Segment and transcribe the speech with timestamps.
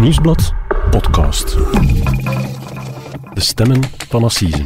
[0.00, 0.54] Nieuwsblad
[0.90, 1.56] podcast.
[3.32, 4.64] De stemmen van Assise.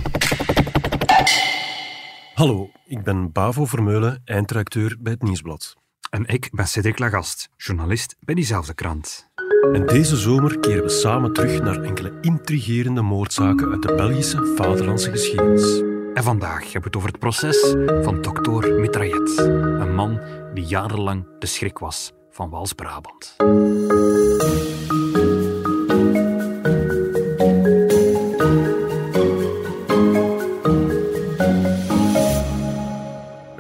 [2.35, 5.77] Hallo, ik ben Bavo Vermeulen, eindredacteur bij het Nieuwsblad.
[6.11, 9.31] En ik ben Cedric Lagast, journalist bij diezelfde krant.
[9.73, 15.11] En deze zomer keren we samen terug naar enkele intrigerende moordzaken uit de Belgische vaderlandse
[15.11, 15.81] geschiedenis.
[16.15, 19.39] En vandaag hebben we het over het proces van dokter Mitraillet.
[19.39, 20.21] Een man
[20.55, 23.37] die jarenlang de schrik was van Wals-Brabant.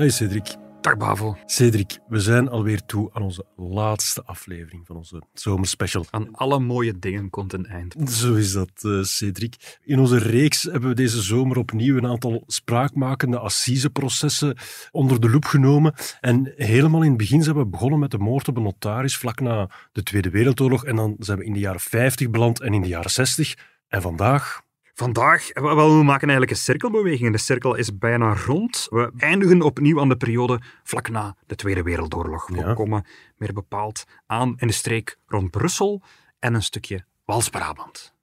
[0.02, 0.56] Hey Cedric.
[0.80, 1.36] Dag Bavo.
[1.46, 6.04] Cedric, we zijn alweer toe aan onze laatste aflevering van onze zomerspecial.
[6.10, 8.10] Aan alle mooie dingen komt een eind.
[8.10, 9.78] Zo is dat, eh, Cedric.
[9.84, 14.56] In onze reeks hebben we deze zomer opnieuw een aantal spraakmakende assiseprocessen
[14.90, 15.94] onder de loep genomen.
[16.20, 19.40] En helemaal in het begin zijn we begonnen met de moord op een notaris vlak
[19.40, 20.84] na de Tweede Wereldoorlog.
[20.84, 23.54] En dan zijn we in de jaren 50 beland en in de jaren 60.
[23.88, 24.62] En vandaag
[24.94, 27.32] Vandaag, wel, we maken eigenlijk een cirkelbeweging.
[27.32, 28.86] De cirkel is bijna rond.
[28.90, 32.48] We eindigen opnieuw aan de periode vlak na de Tweede Wereldoorlog.
[32.48, 32.74] We Ja.
[32.74, 36.02] komen meer bepaald aan in de streek rond Brussel
[36.38, 38.14] en een stukje Wals-Brabant.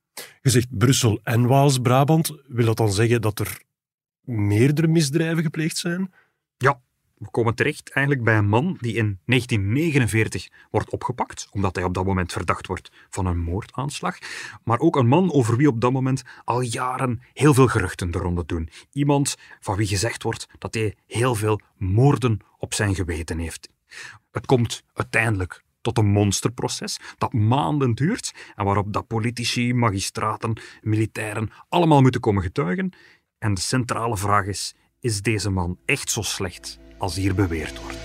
[0.42, 2.38] Je zegt Brussel en Waals-Brabant.
[2.48, 3.62] Wil dat dan zeggen dat er
[4.22, 6.14] meerdere misdrijven gepleegd zijn?
[6.58, 6.82] Ja,
[7.20, 11.94] we komen terecht eigenlijk bij een man die in 1949 wordt opgepakt, omdat hij op
[11.94, 14.18] dat moment verdacht wordt van een moordaanslag.
[14.64, 18.18] Maar ook een man over wie op dat moment al jaren heel veel geruchten de
[18.18, 18.70] ronde doen.
[18.92, 23.70] Iemand van wie gezegd wordt dat hij heel veel moorden op zijn geweten heeft.
[24.32, 31.52] Het komt uiteindelijk tot een monsterproces dat maanden duurt en waarop dat politici, magistraten, militairen
[31.70, 32.94] allemaal moeten komen getuigen.
[33.38, 37.98] En de centrale vraag is, is deze man echt zo slecht als hier beweerd wordt?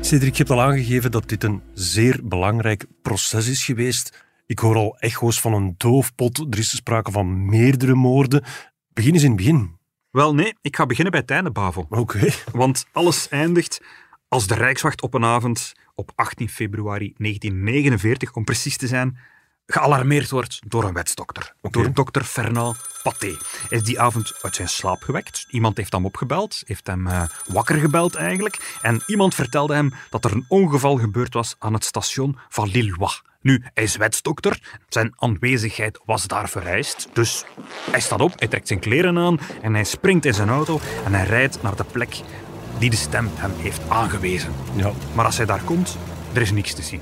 [0.00, 4.24] Cedric, je hebt al aangegeven dat dit een zeer belangrijk proces is geweest.
[4.46, 6.38] Ik hoor al echo's van een doofpot.
[6.38, 8.44] Er is sprake van meerdere moorden.
[8.92, 9.76] Begin eens in het begin.
[10.10, 11.86] Wel nee, ik ga beginnen bij het einde, Bavo.
[11.90, 12.28] Oké.
[12.52, 13.80] Want alles eindigt
[14.28, 19.18] als de Rijkswacht op een avond op 18 februari 1949, om precies te zijn,
[19.66, 21.52] gealarmeerd wordt door een wetsdokter.
[21.70, 23.36] Door dokter Fernand Paté.
[23.68, 25.46] Hij is die avond uit zijn slaap gewekt.
[25.50, 28.78] Iemand heeft hem opgebeld, heeft hem eh, wakker gebeld eigenlijk.
[28.82, 33.22] En iemand vertelde hem dat er een ongeval gebeurd was aan het station van Lillois.
[33.40, 34.78] Nu, hij is wetsdokter.
[34.88, 37.08] Zijn aanwezigheid was daar vereist.
[37.12, 37.44] Dus
[37.90, 41.14] hij staat op, hij trekt zijn kleren aan en hij springt in zijn auto en
[41.14, 42.20] hij rijdt naar de plek
[42.78, 44.52] die de stem hem heeft aangewezen.
[44.74, 44.92] Ja.
[45.14, 45.96] Maar als hij daar komt,
[46.32, 47.00] er is niks te zien.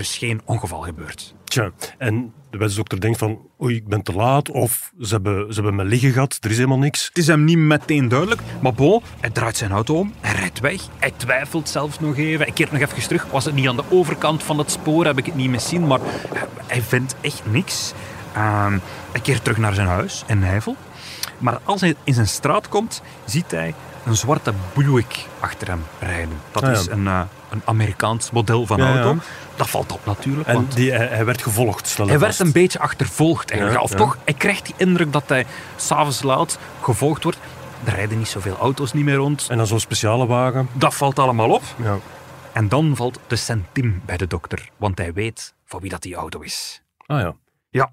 [0.00, 1.34] Er is geen ongeval gebeurd.
[1.44, 5.54] Tja, en de wetsdokter denkt van, oei, ik ben te laat, of ze hebben, ze
[5.54, 7.06] hebben me liggen gehad, er is helemaal niks.
[7.06, 10.60] Het is hem niet meteen duidelijk, maar bon, hij draait zijn auto om, hij rijdt
[10.60, 13.26] weg, hij twijfelt zelfs nog even, hij keert nog even terug.
[13.30, 15.86] Was het niet aan de overkant van het spoor, heb ik het niet meer zien,
[15.86, 16.00] maar
[16.66, 17.92] hij vindt echt niks.
[18.34, 18.78] Ehm,
[19.12, 20.76] hij keert terug naar zijn huis in Nijvel.
[21.38, 23.74] Maar als hij in zijn straat komt, ziet hij
[24.06, 26.36] een zwarte Buick achter hem rijden.
[26.50, 26.78] Dat Ah, ja.
[26.78, 29.02] is een, eh, een Amerikaans model van Ja, ja.
[29.02, 29.22] auto.
[29.56, 32.52] Dat valt op natuurlijk, En want die, hij, hij werd gevolgd, stel hij werd een
[32.52, 33.80] beetje achtervolgd eigenlijk.
[33.80, 35.46] Ja, of toch, hij krijgt die indruk dat hij
[35.76, 37.38] s'avonds laat gevolgd wordt.
[37.84, 39.46] Er rijden niet zoveel auto's niet meer rond.
[39.50, 40.68] En dan zo'n speciale wagen.
[40.72, 41.62] Dat valt allemaal op.
[41.82, 41.98] Ja.
[42.52, 46.14] En dan valt de centim bij de dokter, want hij weet van wie dat die
[46.14, 46.82] auto is.
[47.06, 47.34] Ah ja.
[47.70, 47.92] Ja,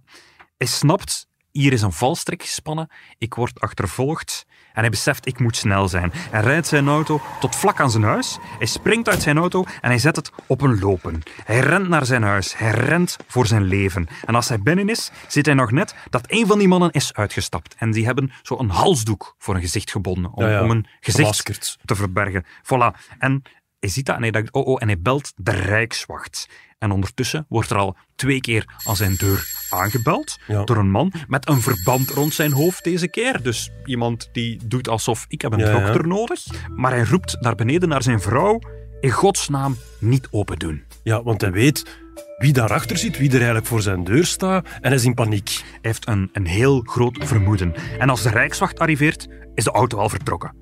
[0.57, 5.55] hij snapt, hier is een valstrik gespannen, ik word achtervolgd en hij beseft, ik moet
[5.55, 6.11] snel zijn.
[6.13, 9.89] Hij rijdt zijn auto tot vlak aan zijn huis, hij springt uit zijn auto en
[9.89, 11.21] hij zet het op een lopen.
[11.45, 14.07] Hij rent naar zijn huis, hij rent voor zijn leven.
[14.25, 17.13] En als hij binnen is, ziet hij nog net dat een van die mannen is
[17.13, 17.75] uitgestapt.
[17.77, 20.61] En die hebben zo een halsdoek voor een gezicht gebonden, om, Ja, ja.
[20.63, 21.77] om een gezicht Gemaskerd.
[21.85, 22.45] te verbergen.
[22.63, 23.15] Voilà.
[23.19, 23.41] En
[23.79, 26.49] hij ziet dat en hij denkt, oh oh, en hij belt de Rijkswacht.
[26.77, 30.63] En ondertussen wordt er al twee keer aan zijn deur aangebeld Ja.
[30.63, 33.41] door een man met een verband rond zijn hoofd deze keer.
[33.43, 35.79] Dus iemand die doet alsof ik heb een Ja, ja.
[35.79, 36.43] dokter nodig.
[36.75, 38.59] Maar hij roept naar beneden naar zijn vrouw,
[38.99, 40.83] in godsnaam niet open doen.
[41.03, 41.99] ja, want hij weet
[42.37, 45.49] wie daarachter zit, wie er eigenlijk voor zijn deur staat, en hij is in paniek.
[45.71, 47.73] Hij heeft een, een heel groot vermoeden.
[47.99, 50.55] En als de Rijkswacht arriveert, is de auto al vertrokken.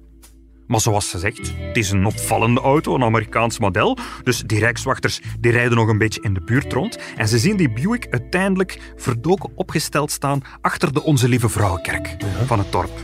[0.67, 3.97] Maar zoals gezegd, het is een opvallende auto, een Amerikaans model.
[4.23, 6.97] Dus die rijkswachters die rijden nog een beetje in de buurt rond.
[7.17, 12.15] En ze zien die Buick uiteindelijk verdoken opgesteld staan achter de Onze Lieve Vrouwenkerk
[12.45, 13.03] van het dorp.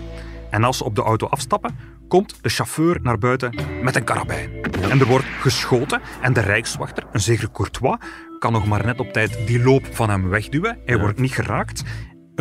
[0.49, 1.75] En als ze op de auto afstappen,
[2.07, 4.49] komt de chauffeur naar buiten met een karabijn.
[4.81, 7.97] En er wordt geschoten en de rijkswachter, een zekere Courtois,
[8.39, 10.79] kan nog maar net op tijd die loop van hem wegduwen.
[10.85, 11.83] Hij wordt niet geraakt.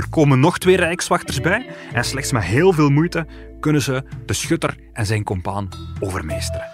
[0.00, 3.26] Er komen nog twee rijkswachters bij en slechts met heel veel moeite
[3.61, 5.69] kunnen ze de schutter en zijn compaan
[5.99, 6.67] overmeesteren.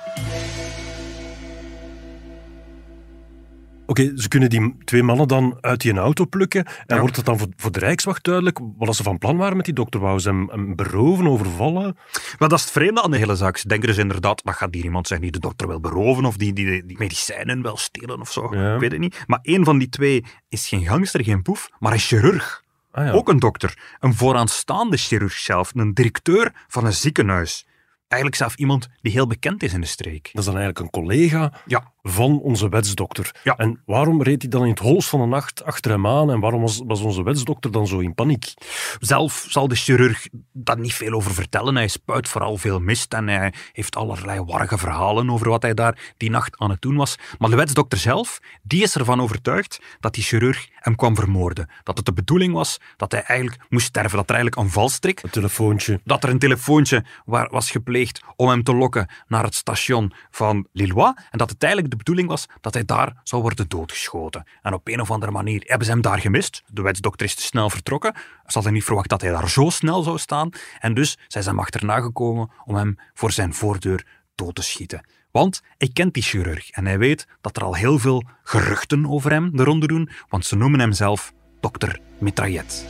[3.86, 6.64] Oké, ze kunnen die twee mannen dan uit die auto plukken.
[6.64, 7.00] En Ja.
[7.00, 9.74] wordt het dan voor, voor de Rijkswacht duidelijk wat ze van plan waren met die
[9.74, 10.00] dokter?
[10.00, 11.96] Wou ze hem, hem beroven, overvallen?
[12.38, 13.56] Maar dat is het vreemde aan de hele zaak.
[13.56, 16.36] Ze denken dus inderdaad, dat gaat hier iemand zijn die de dokter wil beroven of
[16.36, 18.54] die, die, die medicijnen wil stelen of zo.
[18.54, 18.74] Ja.
[18.74, 19.24] Ik weet het niet.
[19.26, 22.64] Maar één van die twee is geen gangster, geen boef, maar een chirurg.
[22.96, 23.12] Ah ja.
[23.12, 23.78] Ook een dokter.
[24.00, 25.70] Een vooraanstaande chirurg zelf.
[25.74, 27.66] Een directeur van een ziekenhuis.
[28.08, 30.30] Eigenlijk zelf iemand die heel bekend is in de streek.
[30.32, 31.92] Dat is dan eigenlijk een collega Ja.
[32.08, 33.34] Van onze wetsdokter.
[33.42, 33.56] Ja.
[33.56, 36.30] En waarom reed hij dan in het hols van de nacht achter hem aan?
[36.30, 38.54] En waarom was, was onze wetsdokter dan zo in paniek?
[39.00, 41.76] Zelf zal de chirurg daar niet veel over vertellen.
[41.76, 46.14] Hij spuit vooral veel mist en hij heeft allerlei warge verhalen over wat hij daar
[46.16, 47.16] die nacht aan het doen was.
[47.38, 51.70] Maar de wetsdokter zelf, die is ervan overtuigd dat die chirurg hem kwam vermoorden.
[51.82, 54.16] Dat het de bedoeling was dat hij eigenlijk moest sterven.
[54.16, 56.00] Dat er eigenlijk een valstrik Het telefoontje.
[56.04, 61.14] dat er een telefoontje was gepleegd om hem te lokken naar het station van Lillois
[61.30, 64.44] en dat het eigenlijk de bedoeling was dat hij daar zou worden doodgeschoten.
[64.62, 66.62] En op een of andere manier hebben ze hem daar gemist.
[66.66, 68.14] De wetsdokter is te snel vertrokken.
[68.46, 70.50] Ze hadden niet verwacht dat hij daar zo snel zou staan.
[70.78, 75.06] En dus zijn ze achterna gekomen om hem voor zijn voordeur dood te schieten.
[75.30, 79.30] Want hij kent die chirurg en hij weet dat er al heel veel geruchten over
[79.30, 82.86] hem de ronde doen, want ze noemen hem zelf dokter Mitraillet.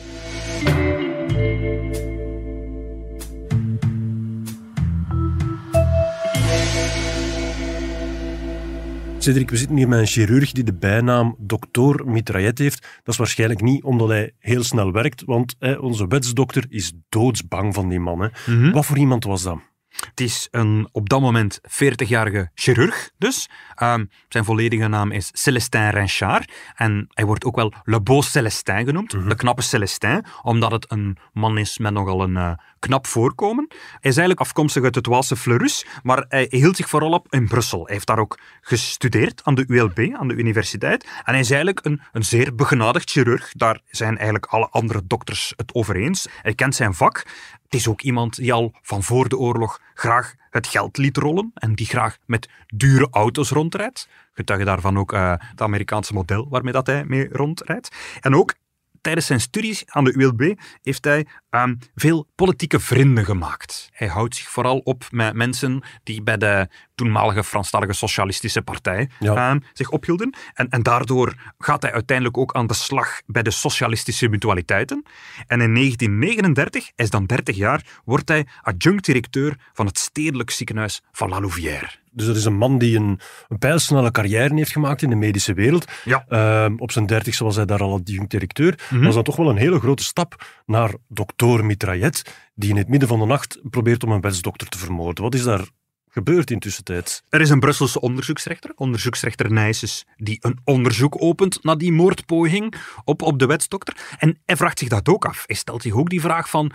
[9.27, 12.81] Cedric, we zitten hier met een chirurg die de bijnaam dokter Mitraillet heeft.
[12.81, 17.73] Dat is waarschijnlijk niet omdat hij heel snel werkt, want hè, onze wetsdokter is doodsbang
[17.73, 18.21] van die man.
[18.21, 18.71] Hè.
[18.71, 19.59] Wat voor iemand was dat?
[20.05, 23.49] Het is een op dat moment 40-jarige chirurg, dus.
[23.75, 26.51] Ehm, zijn volledige naam is Célestin Rinchard.
[26.75, 31.17] En hij wordt ook wel Le Beau Célestin genoemd, de knappe Célestin, omdat het een
[31.33, 33.65] man is met nogal een eh, knap voorkomen.
[33.69, 37.47] Hij is eigenlijk afkomstig uit het Waalse Fleurus, maar hij hield zich vooral op in
[37.47, 37.85] Brussel.
[37.85, 41.03] Hij heeft daar ook gestudeerd aan de ULB, aan de universiteit.
[41.03, 43.51] En hij is eigenlijk een, een zeer begenadigd chirurg.
[43.51, 46.27] Daar zijn eigenlijk alle andere dokters het over eens.
[46.41, 47.25] Hij kent zijn vak.
[47.67, 51.51] Het is ook iemand die al van voor de oorlog graag het geld liet rollen
[51.53, 54.09] en die graag met dure auto's rondrijdt.
[54.33, 57.95] Getuige daarvan ook eh, het Amerikaanse model waarmee dat hij mee rondrijdt.
[58.19, 58.53] En ook
[59.01, 61.27] tijdens zijn studies aan de ULB heeft hij
[61.61, 63.89] ehm, veel politieke vrienden gemaakt.
[63.93, 69.35] Hij houdt zich vooral op met mensen die bij de toenmalige Franstalige Socialistische Partij Ja.
[69.49, 70.35] ehm, zich ophielden.
[70.53, 75.03] En, en daardoor gaat hij uiteindelijk ook aan de slag bij de Socialistische Mutualiteiten.
[75.47, 81.01] En in 1939, hij is dan 30 jaar, wordt hij adjunct-directeur van het stedelijk ziekenhuis
[81.11, 81.89] van La Louvière.
[82.11, 85.53] Dus dat is een man die een, een pijlsnelle carrière heeft gemaakt in de medische
[85.53, 85.85] wereld.
[86.05, 86.25] Ja.
[86.29, 88.79] Ehm, op zijn dertigste was hij daar al adjunct-directeur.
[88.83, 88.95] Mhm.
[88.95, 92.87] Dat was dan toch wel een hele grote stap naar dokter Mitraillet, die in het
[92.87, 95.23] midden van de nacht probeert om een wetsdokter te vermoorden.
[95.23, 95.67] Wat is daar
[96.07, 97.23] gebeurd in tussentijd?
[97.29, 103.21] Er is een Brusselse onderzoeksrechter, onderzoeksrechter Nijsses, die een onderzoek opent naar die moordpoging op,
[103.21, 103.97] op de wetsdokter.
[104.17, 105.43] En hij vraagt zich dat ook af.
[105.45, 106.71] Hij stelt zich ook die vraag van,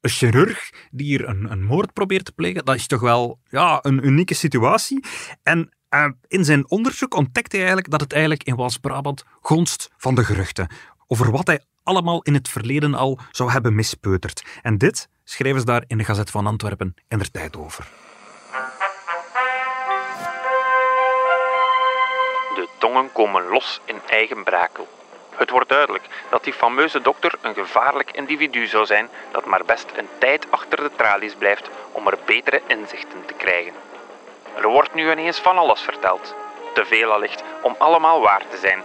[0.00, 3.78] een chirurg die hier een, een moord probeert te plegen, dat is toch wel ja,
[3.82, 5.04] een unieke situatie.
[5.42, 10.14] En eh, in zijn onderzoek ontdekt hij eigenlijk dat het eigenlijk in Wals-Brabant gonst van
[10.14, 10.68] de geruchten.
[11.06, 11.60] Over wat hij
[11.90, 14.42] allemaal in het verleden al zou hebben mispeuterd.
[14.62, 17.88] En dit schrijven ze daar in de Gazet van Antwerpen in der tijd over.
[22.54, 24.88] De tongen komen los in eigen brakel.
[25.30, 29.86] Het wordt duidelijk dat die fameuze dokter een gevaarlijk individu zou zijn dat maar best
[29.96, 33.72] een tijd achter de tralies blijft om er betere inzichten te krijgen.
[34.56, 36.34] Er wordt nu ineens van alles verteld.
[36.74, 38.82] Te veel allicht om allemaal waar te zijn.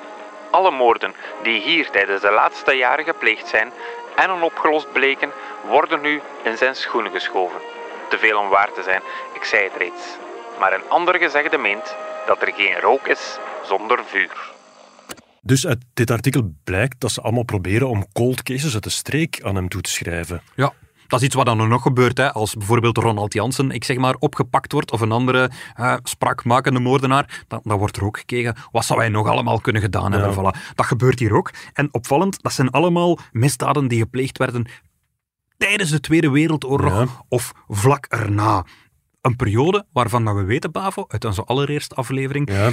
[0.55, 3.71] Alle moorden die hier tijdens de laatste jaren gepleegd zijn
[4.15, 5.31] en onopgelost bleken,
[5.67, 7.59] worden nu in zijn schoenen geschoven.
[8.09, 9.01] Te veel om waar te zijn,
[9.33, 10.17] ik zei het reeds.
[10.59, 11.95] Maar een ander gezegde meent
[12.27, 14.53] dat er geen rook is zonder vuur.
[15.41, 19.39] Dus uit dit artikel blijkt dat ze allemaal proberen om cold cases uit de streek
[19.43, 20.41] aan hem toe te schrijven.
[20.55, 20.73] Ja,
[21.07, 22.17] dat is iets wat dan nog gebeurt.
[22.17, 22.33] Hè.
[22.33, 27.43] Als bijvoorbeeld Ronald Jansen, ik zeg maar, opgepakt wordt of een andere eh spraakmakende moordenaar,
[27.47, 30.33] dan, dan wordt er ook gekeken, wat zou hij nog allemaal kunnen gedaan hebben.
[30.33, 30.73] Voilà.
[30.75, 31.51] Dat gebeurt hier ook.
[31.73, 34.67] En opvallend, dat zijn allemaal misdaden die gepleegd werden
[35.57, 37.07] tijdens de Tweede Wereldoorlog Ja.
[37.27, 38.65] of vlak erna.
[39.21, 42.71] Een periode waarvan dat we weten, Bavo, uit onze allereerste aflevering, Ja,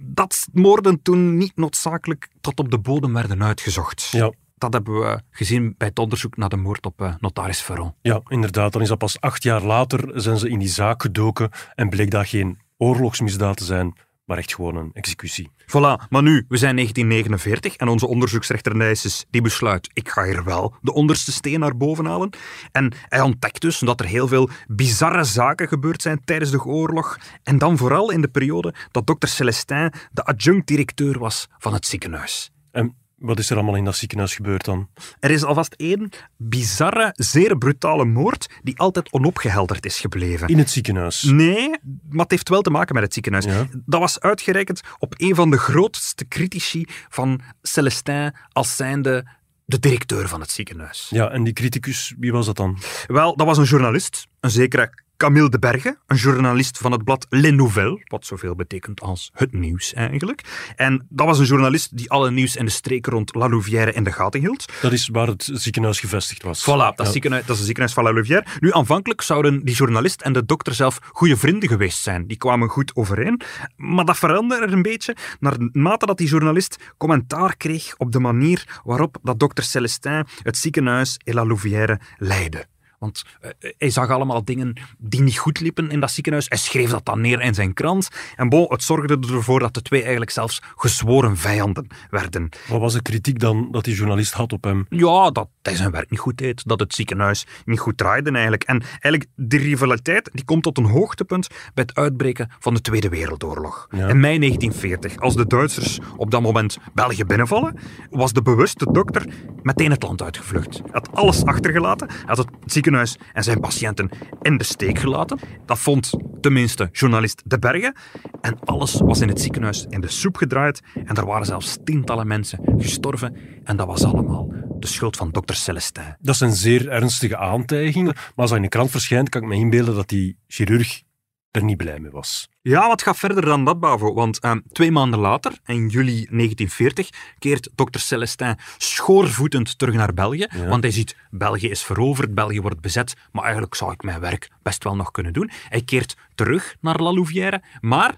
[0.00, 4.08] dat moorden toen niet noodzakelijk tot op de bodem werden uitgezocht.
[4.10, 4.32] ja.
[4.60, 7.94] Dat hebben we gezien bij het onderzoek naar de moord op eh, notaris Ferron.
[8.02, 8.72] Ja, inderdaad.
[8.72, 12.10] Dan is dat pas acht jaar later zijn ze in die zaak gedoken en bleek
[12.10, 15.50] dat geen oorlogsmisdaad te zijn, maar echt gewoon een executie.
[15.62, 20.44] Voilà, maar nu, we zijn 1949 en onze onderzoeksrechter Nijsses die besluit, ik ga hier
[20.44, 22.30] wel de onderste steen naar boven halen.
[22.72, 27.18] En hij ontdekt dus dat er heel veel bizarre zaken gebeurd zijn tijdens de oorlog.
[27.42, 32.50] En dan vooral in de periode dat dokter Celestin de adjunct-directeur was van het ziekenhuis.
[32.70, 34.88] En wat is er allemaal in dat ziekenhuis gebeurd dan?
[35.20, 40.48] Er is alvast één bizarre, zeer brutale moord die altijd onopgehelderd is gebleven.
[40.48, 41.22] In het ziekenhuis?
[41.22, 41.70] Nee,
[42.08, 43.44] maar het heeft wel te maken met het ziekenhuis.
[43.44, 43.66] Ja.
[43.86, 49.26] Dat was uitgerekend op een van de grootste critici van Celestin als zijnde
[49.64, 51.06] de directeur van het ziekenhuis.
[51.10, 52.78] Ja, en die criticus, wie was dat dan?
[53.06, 57.26] Wel, dat was een journalist, een zekere Camille de Berge, een journalist van het blad
[57.28, 60.72] Les Nouvelles, wat zoveel betekent als het nieuws eigenlijk.
[60.76, 64.04] En dat was een journalist die alle nieuws in de streken rond La Louvière in
[64.04, 64.72] de gaten hield.
[64.82, 66.62] Dat is waar het ziekenhuis gevestigd was.
[66.62, 67.04] Voilà, dat, Ja.
[67.04, 68.46] ziekenhuis, dat is het ziekenhuis van La Louvière.
[68.60, 72.26] Nu, aanvankelijk zouden die journalist en de dokter zelf goede vrienden geweest zijn.
[72.26, 73.40] Die kwamen goed overeen.
[73.76, 79.16] Maar dat veranderde een beetje naarmate dat die journalist commentaar kreeg op de manier waarop
[79.22, 82.66] dat dokter Celestin het ziekenhuis in La Louvière leidde.
[83.00, 86.46] Want eh, hij zag allemaal dingen die niet goed liepen in dat ziekenhuis.
[86.48, 88.08] Hij schreef dat dan neer in zijn krant.
[88.36, 92.48] En bon, het zorgde ervoor dat de twee eigenlijk zelfs gezworen vijanden werden.
[92.68, 94.86] Wat was de kritiek dan dat die journalist had op hem?
[94.88, 96.62] Ja, dat hij zijn werk niet goed deed.
[96.68, 98.64] Dat het ziekenhuis niet goed draaide eigenlijk.
[98.64, 103.08] En eigenlijk, die rivaliteit die komt tot een hoogtepunt bij het uitbreken van de Tweede
[103.08, 103.86] Wereldoorlog.
[103.90, 104.08] Ja.
[104.08, 107.78] In mei 1940, als de Duitsers op dat moment België binnenvallen,
[108.10, 109.26] was de bewuste dokter
[109.62, 110.78] meteen het land uitgevlucht.
[110.78, 112.08] Hij had alles achtergelaten.
[112.08, 112.88] Hij had het ziekenhuis
[113.32, 114.10] en zijn patiënten
[114.42, 115.38] in de steek gelaten.
[115.66, 117.94] Dat vond tenminste journalist De Berge.
[118.40, 120.80] En alles was in het ziekenhuis in de soep gedraaid.
[121.04, 123.36] En er waren zelfs tientallen mensen gestorven.
[123.64, 126.16] En dat was allemaal de schuld van dokter Celestin.
[126.20, 129.54] Dat zijn zeer ernstige aantijgingen, maar als dat in de krant verschijnt, kan ik me
[129.54, 131.02] inbeelden dat die chirurg
[131.50, 132.48] er niet blij mee was.
[132.62, 134.14] Ja, wat gaat verder dan dat, Bavo?
[134.14, 140.46] Want ehm, twee maanden later, in juli 1940, keert dokter Celestin schoorvoetend terug naar België.
[140.50, 140.66] Ja.
[140.66, 144.50] Want hij ziet, België is veroverd, België wordt bezet, maar eigenlijk zou ik mijn werk
[144.62, 145.50] best wel nog kunnen doen.
[145.68, 148.14] Hij keert terug naar La Louvière, maar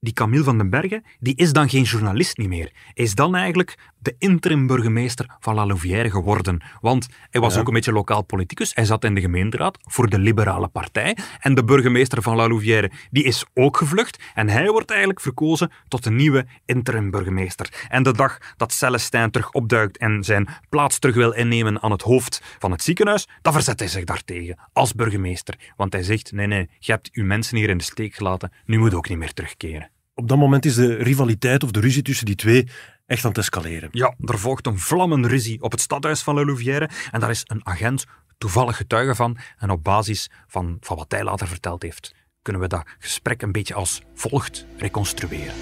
[0.00, 2.72] die Camille van den Bergen, die is dan geen journalist niet meer.
[2.94, 6.62] Hij is dan eigenlijk de interim-burgemeester van La Louvière geworden.
[6.80, 7.60] Want hij was Ja.
[7.60, 8.74] ook een beetje lokaal politicus.
[8.74, 11.16] Hij zat in de gemeenteraad voor de Liberale Partij.
[11.40, 14.22] En de burgemeester van La Louvière, die is ook gevlucht.
[14.34, 17.86] En hij wordt eigenlijk verkozen tot de nieuwe interim-burgemeester.
[17.88, 22.02] En de dag dat Celestijn terug opduikt en zijn plaats terug wil innemen aan het
[22.02, 25.54] hoofd van het ziekenhuis, dan verzet hij zich daartegen als burgemeester.
[25.76, 28.78] Want hij zegt, nee, nee, je hebt uw mensen hier in de steek gelaten, nu
[28.78, 29.90] moet ook niet meer terugkeren.
[30.14, 32.68] Op dat moment is de rivaliteit of de ruzie tussen die twee
[33.06, 33.88] echt aan het escaleren.
[33.92, 37.42] Ja, er volgt een vlammende ruzie op het stadhuis van La Louvière en daar is
[37.46, 38.04] een agent
[38.38, 39.36] toevallig getuige van.
[39.58, 43.52] En op basis van, van wat hij later verteld heeft, kunnen we dat gesprek een
[43.52, 45.54] beetje als volgt reconstrueren.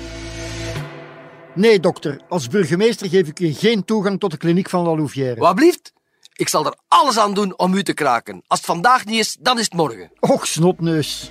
[1.55, 2.21] Nee, dokter.
[2.29, 5.41] Als burgemeester geef ik u geen toegang tot de kliniek van La Louvière.
[5.41, 5.93] Wat blieft?
[6.37, 8.43] Ik zal er alles aan doen om u te kraken.
[8.47, 10.11] Als het vandaag niet is, dan is het morgen.
[10.21, 11.31] Och, snotneus.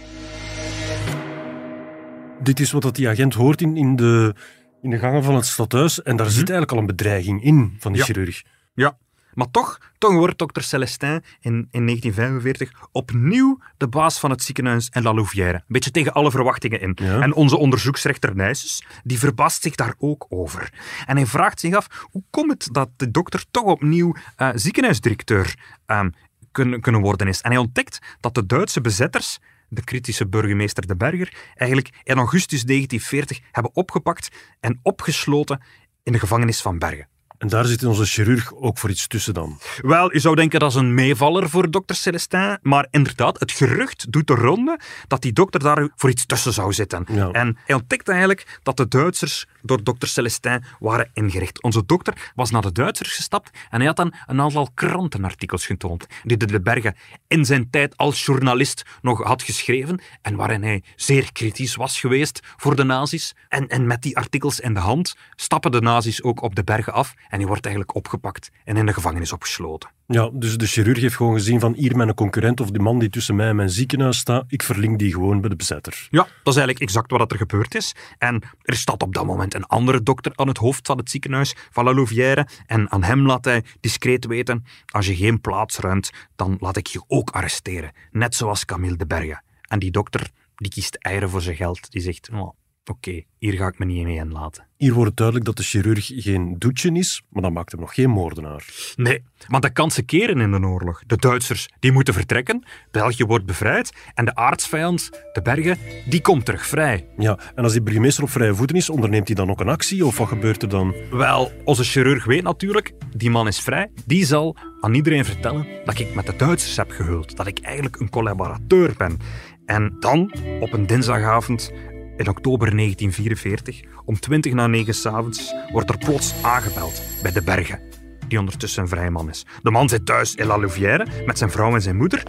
[2.40, 4.36] Dit is wat dat die agent hoort in, in, de,
[4.84, 7.92] in de gangen van het stadhuis en daar zit eigenlijk al een bedreiging in van
[7.92, 8.08] die Ja.
[8.08, 8.44] chirurg.
[8.74, 8.98] Ja,
[9.34, 14.90] maar toch, toch wordt dokter Celestin in, in 1945 opnieuw de baas van het ziekenhuis
[14.94, 15.54] in La Louvière.
[15.54, 16.98] Een beetje tegen alle verwachtingen in.
[17.02, 17.22] Ja.
[17.22, 20.70] En onze onderzoeksrechter Nijsses, die verbaast zich daar ook over.
[21.06, 25.56] En hij vraagt zich af, hoe komt het dat de dokter toch opnieuw eh, ziekenhuisdirecteur
[25.86, 26.10] ehm,
[26.52, 27.42] kunnen, kunnen worden is?
[27.42, 29.40] En hij ontdekt dat de Duitse bezetters
[29.74, 35.62] de kritische burgemeester De Berger, eigenlijk in augustus 1940 hebben opgepakt en opgesloten
[36.04, 37.08] in de gevangenis van Bergen.
[37.44, 39.60] En daar zit onze chirurg ook voor iets tussen dan.
[39.82, 44.12] Wel, je zou denken dat is een meevaller voor dokter Celestin, maar inderdaad, het gerucht
[44.12, 47.06] doet de ronde dat die dokter daar voor iets tussen zou zitten.
[47.12, 47.32] Ja.
[47.32, 51.64] En hij ontdekte eigenlijk dat de Duitsers door dokter Celestin waren ingericht.
[51.64, 56.08] Onze dokter was naar de Duitsers gestapt en hij had dan een aantal krantenartikels getoond
[56.24, 56.96] die de De Berge
[57.28, 62.40] in zijn tijd als journalist nog had geschreven en waarin hij zeer kritisch was geweest
[62.56, 63.36] voor de nazi's.
[63.50, 66.94] En, en met die artikels in de hand stappen de nazi's ook op de bergen
[66.94, 69.90] af en hij wordt eigenlijk opgepakt en in de gevangenis opgesloten.
[70.08, 73.10] Ja, dus de chirurg heeft gewoon gezien van hier mijn concurrent of die man die
[73.10, 76.08] tussen mij en mijn ziekenhuis staat, ik verlink die gewoon bij de bezetter.
[76.10, 77.96] Ja, dat is eigenlijk exact wat er gebeurd is.
[78.18, 81.56] En er staat op dat moment een andere dokter aan het hoofd van het ziekenhuis
[81.72, 82.48] van La Louvière.
[82.66, 86.88] En aan hem laat hij discreet weten, als je geen plaats ruimt, dan laat ik
[86.88, 87.92] je ook arresteren.
[88.12, 89.42] Net zoals Camille de Berge.
[89.62, 91.92] En die dokter, die kiest eieren voor zijn geld.
[91.92, 92.50] Die zegt, oh,
[92.86, 94.68] Oké, hier ga ik me niet mee inlaten.
[94.78, 98.10] Hier wordt duidelijk dat de chirurg geen doetje is, maar dat maakt hem nog geen
[98.10, 98.66] moordenaar.
[98.96, 101.04] Nee, maar de kansen keren in de oorlog.
[101.08, 105.78] De Duitsers die moeten vertrekken, België wordt bevrijd en de aardsvijand, de bergen,
[106.10, 107.08] die komt terug vrij.
[107.18, 110.06] Ja, en als die burgemeester op vrije voeten is, onderneemt hij dan ook een actie
[110.06, 110.96] of wat gebeurt er dan?
[111.12, 113.92] Wel, onze chirurg weet natuurlijk, die man is vrij.
[114.06, 117.36] Die zal aan iedereen vertellen dat ik met de Duitsers heb gehuld.
[117.36, 119.18] Dat ik eigenlijk een collaborateur ben.
[119.66, 121.72] En dan, op een dinsdagavond,
[122.18, 127.82] in oktober 1944, om 20 na 9 s'avonds, wordt er plots aangebeld bij de Bergen,
[128.28, 129.46] die ondertussen een vrij man is.
[129.62, 132.24] De man zit thuis in La Louvière met zijn vrouw en zijn moeder.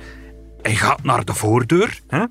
[0.63, 2.01] Hij gaat naar de voordeur.
[2.09, 2.25] Hè?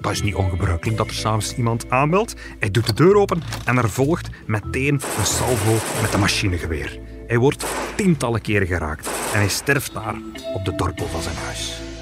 [0.00, 2.34] Dat is niet ongebruikelijk dat er s'avonds iemand aanbelt.
[2.58, 5.72] Hij doet de deur open en er volgt meteen een salvo
[6.02, 6.98] met een machinegeweer.
[7.26, 7.64] Hij wordt
[7.94, 10.16] tientallen keren geraakt en hij sterft daar
[10.54, 11.93] op de dorpel van zijn huis.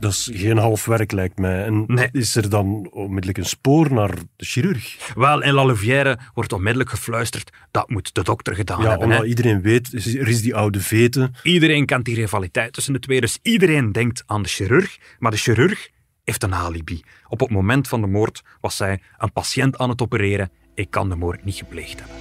[0.00, 1.64] Dat is geen half werk, lijkt mij.
[1.64, 2.08] En Nee.
[2.12, 5.12] is er dan onmiddellijk een spoor naar de chirurg?
[5.14, 9.04] Wel, in La Louvière wordt onmiddellijk gefluisterd dat moet de dokter gedaan Ja, hebben.
[9.06, 9.26] omdat hè.
[9.26, 11.30] iedereen weet, er is die oude vete.
[11.42, 14.98] Iedereen kent die rivaliteit tussen de twee, dus iedereen denkt aan de chirurg.
[15.18, 15.88] Maar de chirurg
[16.24, 17.02] heeft een alibi.
[17.28, 20.50] Op het moment van de moord was zij een patiënt aan het opereren.
[20.74, 22.16] Ik kan de moord niet gepleegd hebben.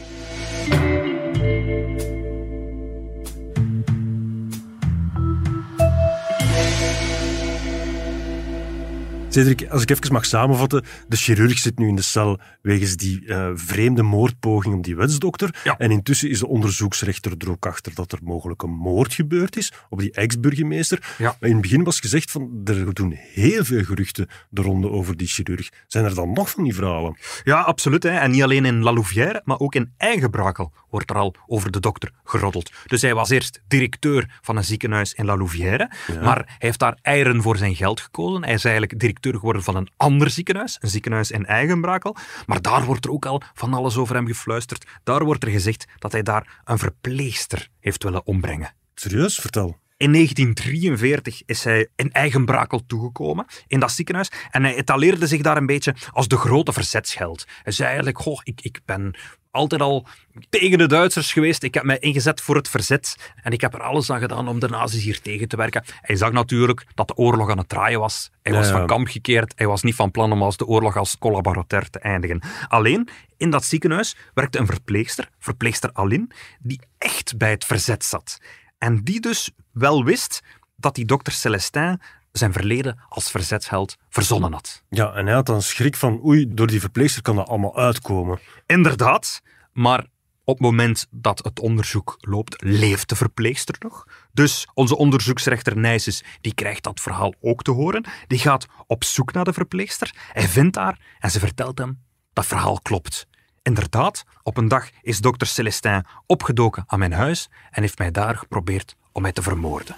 [9.32, 13.26] Cedric, als ik even mag samenvatten, de chirurg zit nu in de cel wegens die
[13.26, 15.60] eh, vreemde moordpoging op die wetsdokter.
[15.64, 15.78] Ja.
[15.78, 19.74] En intussen is de onderzoeksrechter er ook achter dat er mogelijk een moord gebeurd is
[19.90, 21.14] op die ex-burgemeester.
[21.18, 21.36] Ja.
[21.40, 25.18] Maar in het begin was gezegd van, er doen heel veel geruchten de ronde over
[25.18, 25.70] die chirurg.
[25.88, 27.18] Zijn er dan nog van die verhalen?
[27.44, 28.04] Ja, absoluut.
[28.04, 28.10] Hè.
[28.10, 31.80] En niet alleen in La Louvière, maar ook in Eigenbrakel wordt er al over de
[31.80, 32.72] dokter geroddeld.
[32.86, 35.92] Dus hij was eerst directeur van een ziekenhuis in La Louvière,
[36.24, 38.44] maar hij heeft daar eieren voor zijn geld gekozen.
[38.44, 42.16] Hij is eigenlijk directeur geworden van een ander ziekenhuis, een ziekenhuis in Eigenbrakel.
[42.46, 44.86] Maar daar wordt er ook al van alles over hem gefluisterd.
[45.04, 48.74] Daar wordt er gezegd dat hij daar een verpleegster heeft willen ombrengen.
[48.94, 49.40] Serieus?
[49.40, 49.78] Vertel.
[50.00, 54.32] In 1943 is hij in Eigenbrakel toegekomen, in dat ziekenhuis.
[54.52, 57.46] En hij etaleerde zich daar een beetje als de grote verzetsheld.
[57.64, 59.16] Hij zei eigenlijk, goh, ik, ik ben
[59.52, 60.08] altijd al
[60.50, 61.64] tegen de Duitsers geweest.
[61.64, 63.34] Ik heb mij ingezet voor het verzet.
[63.44, 65.84] En ik heb er alles aan gedaan om de nazi's hier tegen te werken.
[66.02, 68.32] Hij zag natuurlijk dat de oorlog aan het draaien was.
[68.42, 69.54] Hij was Ja, van kamp gekeerd.
[69.56, 72.42] Hij was niet van plan om als de oorlog als collaborateur te eindigen.
[72.68, 76.28] Alleen, in dat ziekenhuis werkte een verpleegster, verpleegster Aline,
[76.60, 78.38] die echt bij het verzet zat.
[78.78, 80.42] En die dus wel wist
[80.76, 84.84] dat die dokter Celestin zijn verleden als verzetsheld verzonnen had.
[84.90, 88.40] Ja, en hij had dan schrik van, oei, door die verpleegster kan dat allemaal uitkomen.
[88.66, 89.42] Inderdaad,
[89.74, 90.06] maar
[90.44, 94.06] op het moment dat het onderzoek loopt, leeft de verpleegster nog.
[94.34, 98.06] Dus onze onderzoeksrechter Nijsens, die krijgt dat verhaal ook te horen.
[98.28, 100.16] Die gaat op zoek naar de verpleegster.
[100.32, 102.02] Hij vindt haar en ze vertelt hem
[102.34, 103.28] dat verhaal klopt.
[103.62, 108.36] Inderdaad, op een dag is dokter Celestin opgedoken aan mijn huis en heeft mij daar
[108.36, 109.96] geprobeerd om mij te vermoorden.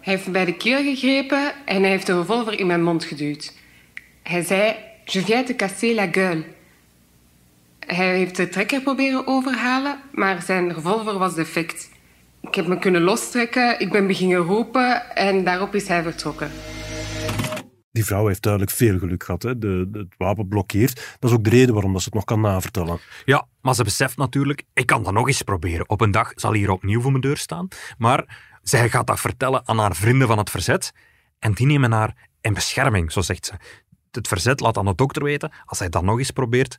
[0.00, 3.04] Hij heeft me bij de keel gegrepen en hij heeft de revolver in mijn mond
[3.04, 3.52] geduwd.
[4.22, 6.44] Hij zei, je viens te casser la gueule.
[7.86, 11.88] Hij heeft de trekker proberen overhalen, maar zijn revolver was defect.
[12.40, 16.50] Ik heb me kunnen lostrekken, ik ben beginnen roepen en daarop is hij vertrokken.
[17.92, 19.42] Die vrouw heeft duidelijk veel geluk gehad.
[19.42, 19.58] Hè.
[19.58, 21.16] De, de- het wapen blokkeert.
[21.18, 22.98] Dat is ook de reden waarom dat ze het nog kan navertellen.
[23.24, 25.88] Ja, maar ze beseft natuurlijk, ik kan dat nog eens proberen.
[25.88, 27.68] Op een dag zal hij hier opnieuw voor mijn deur staan.
[27.98, 30.92] Maar zij gaat dat vertellen aan haar vrienden van het verzet.
[31.38, 33.52] En die nemen haar in bescherming, zo zegt ze.
[34.10, 36.78] Het verzet laat aan de dokter weten, als hij dat nog eens probeert,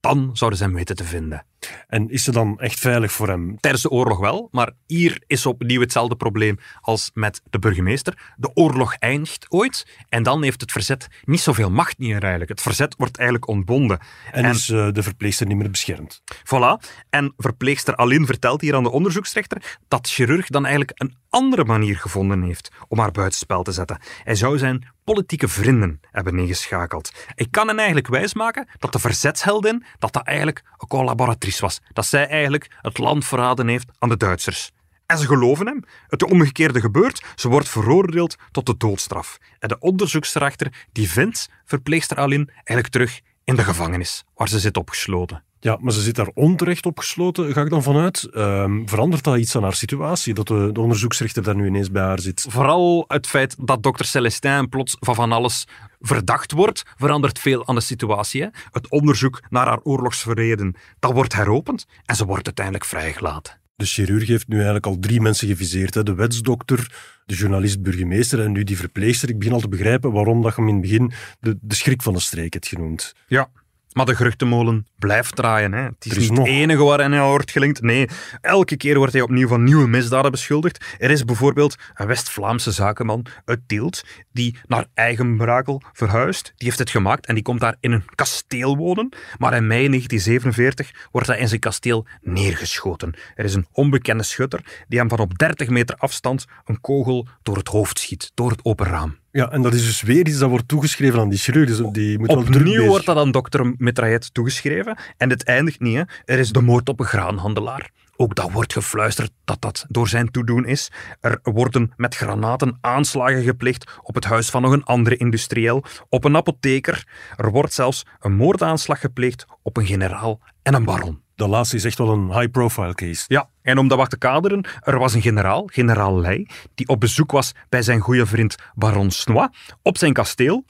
[0.00, 1.44] dan zouden ze hem weten te vinden.
[1.88, 3.56] En is ze dan echt veilig voor hem?
[3.60, 8.32] Tijdens de oorlog wel, maar hier is opnieuw hetzelfde probleem als met de burgemeester.
[8.36, 12.50] De oorlog eindigt ooit en dan heeft het verzet niet zoveel macht meer eigenlijk.
[12.50, 13.98] Het verzet wordt eigenlijk ontbonden.
[14.30, 16.22] En, is eh, de verpleegster niet meer beschermd?
[16.24, 16.88] Voilà.
[17.10, 21.96] En verpleegster Aline vertelt hier aan de onderzoeksrechter dat chirurg dan eigenlijk een andere manier
[21.96, 24.00] gevonden heeft om haar buitenspel te zetten.
[24.24, 27.12] Hij zou zijn politieke vrienden hebben ingeschakeld.
[27.34, 31.80] Ik kan hen eigenlijk wijsmaken dat de verzetsheldin dat dat eigenlijk een collaboratrice was.
[31.92, 34.70] Dat zij eigenlijk het land verraden heeft aan de Duitsers.
[35.06, 35.84] En ze geloven hem.
[36.06, 37.22] Het omgekeerde gebeurt.
[37.34, 39.38] Ze wordt veroordeeld tot de doodstraf.
[39.58, 44.76] En de onderzoeksrechter die vindt verpleegster Aline eigenlijk terug in de gevangenis, waar ze zit
[44.76, 45.44] opgesloten.
[45.60, 48.24] Ja, maar ze zit daar onterecht opgesloten, ga ik dan vanuit.
[48.24, 52.02] Ehm, verandert dat iets aan haar situatie, dat de, de onderzoeksrechter daar nu ineens bij
[52.02, 52.46] haar zit?
[52.48, 55.66] Vooral het feit dat dokter Celestin plots van van alles
[56.02, 58.42] verdacht wordt, verandert veel aan de situatie.
[58.42, 58.48] Hè?
[58.70, 63.60] Het onderzoek naar haar oorlogsverleden, dat wordt heropend en ze wordt uiteindelijk vrijgelaten.
[63.74, 65.94] De chirurg heeft nu eigenlijk al drie mensen geviseerd.
[65.94, 66.02] Hè.
[66.02, 66.94] De wetsdokter,
[67.26, 69.28] de journalist-burgemeester en nu die verpleegster.
[69.28, 72.02] Ik begin al te begrijpen waarom dat je hem in het begin de, de schrik
[72.02, 73.14] van de streek hebt genoemd.
[73.26, 73.50] Ja,
[73.92, 75.72] maar de geruchtenmolen blijft draaien.
[75.72, 75.82] Hè.
[75.82, 77.82] Het is, Er is niet nog- het enige waar hij wordt gelinkt.
[77.82, 78.08] Nee,
[78.40, 80.84] elke keer wordt hij opnieuw van nieuwe misdaden beschuldigd.
[80.98, 84.02] Er is bijvoorbeeld een West-Vlaamse zakenman uit Tielt
[84.32, 86.52] die naar Eigenbrakel verhuist.
[86.56, 89.08] Die heeft het gemaakt en die komt daar in een kasteel wonen.
[89.38, 93.14] Maar in mei 1947 wordt hij in zijn kasteel neergeschoten.
[93.34, 97.56] Er is een onbekende schutter die hem van op 30 meter afstand een kogel door
[97.56, 99.20] het hoofd schiet, door het open raam.
[99.32, 101.66] Ja, en dat is dus weer iets dat wordt toegeschreven aan die chirurg.
[101.66, 104.96] Dus die moet Opnieuw wordt dat aan dokter Mitraillet toegeschreven.
[105.16, 105.96] En het eindigt niet.
[105.96, 106.02] Hè.
[106.24, 107.90] Er is de moord op een graanhandelaar.
[108.16, 110.90] Ook dat wordt gefluisterd dat dat door zijn toedoen is.
[111.20, 116.24] Er worden met granaten aanslagen gepleegd op het huis van nog een andere industrieel, op
[116.24, 117.06] een apotheker.
[117.36, 121.20] Er wordt zelfs een moordaanslag gepleegd op een generaal en een baron.
[121.34, 123.24] Dat laatste is echt wel een high-profile case.
[123.28, 127.00] Ja, en om dat wat te kaderen, er was een generaal, generaal Leij, die op
[127.00, 129.48] bezoek was bij zijn goede vriend Baron Snois
[129.82, 130.64] op zijn kasteel.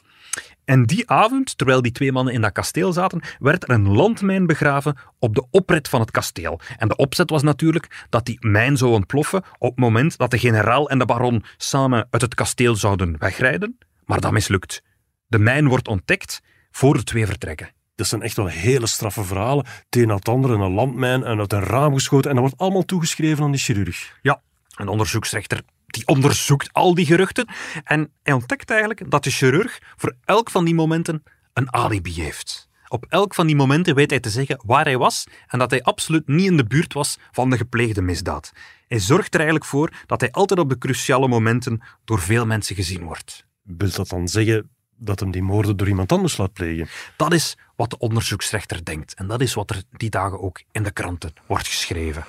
[0.64, 4.46] En die avond, terwijl die twee mannen in dat kasteel zaten, werd er een landmijn
[4.46, 6.60] begraven op de oprit van het kasteel.
[6.76, 10.38] En de opzet was natuurlijk dat die mijn zou ontploffen op het moment dat de
[10.38, 13.78] generaal en de baron samen uit het kasteel zouden wegrijden.
[14.04, 14.82] Maar dat mislukt.
[15.26, 17.70] De mijn wordt ontdekt voor de twee vertrekken.
[17.94, 19.66] Dat zijn echt wel hele straffe verhalen.
[19.66, 22.30] Het een het andere, een landmijn en uit een raam geschoten.
[22.30, 24.18] En dat wordt allemaal toegeschreven aan die chirurg.
[24.22, 24.42] Ja,
[24.76, 27.48] een onderzoeksrechter die onderzoekt al die geruchten
[27.84, 32.68] en hij ontdekt eigenlijk dat de chirurg voor elk van die momenten een alibi heeft.
[32.88, 35.82] Op elk van die momenten weet hij te zeggen waar hij was en dat hij
[35.82, 38.52] absoluut niet in de buurt was van de gepleegde misdaad.
[38.88, 42.76] Hij zorgt er eigenlijk voor dat hij altijd op de cruciale momenten door veel mensen
[42.76, 43.46] gezien wordt.
[43.62, 46.88] Wil dat dan zeggen dat hem die moorden door iemand anders laat plegen?
[47.16, 50.82] Dat is wat de onderzoeksrechter denkt en dat is wat er die dagen ook in
[50.82, 52.24] de kranten wordt geschreven.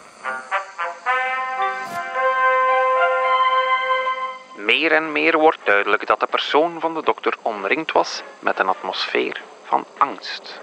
[4.63, 8.67] Meer en meer wordt duidelijk dat de persoon van de dokter omringd was met een
[8.67, 10.59] atmosfeer van angst.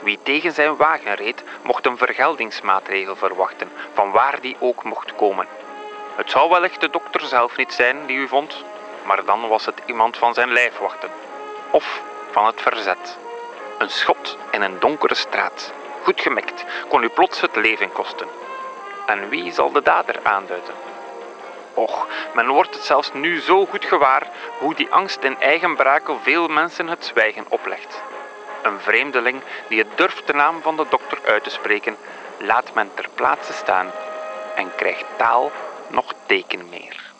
[0.00, 5.46] Wie tegen zijn wagen reed, mocht een vergeldingsmaatregel verwachten, van waar die ook mocht komen.
[6.16, 8.64] Het zou wellicht de dokter zelf niet zijn die u vond,
[9.04, 11.10] maar dan was het iemand van zijn lijfwachten.
[11.70, 13.18] Of van het verzet.
[13.78, 18.28] Een schot in een donkere straat, goed gemikt, kon u plots het leven kosten.
[19.06, 20.91] En wie zal de dader aanduiden?
[21.74, 26.18] Och, men wordt het zelfs nu zo goed gewaar hoe die angst in eigen brakel
[26.22, 28.02] veel mensen het zwijgen oplegt.
[28.62, 31.96] Een vreemdeling die het durft de naam van de dokter uit te spreken,
[32.40, 33.86] laat men ter plaatse staan
[34.56, 35.52] en krijgt taal
[35.90, 37.12] nog teken meer.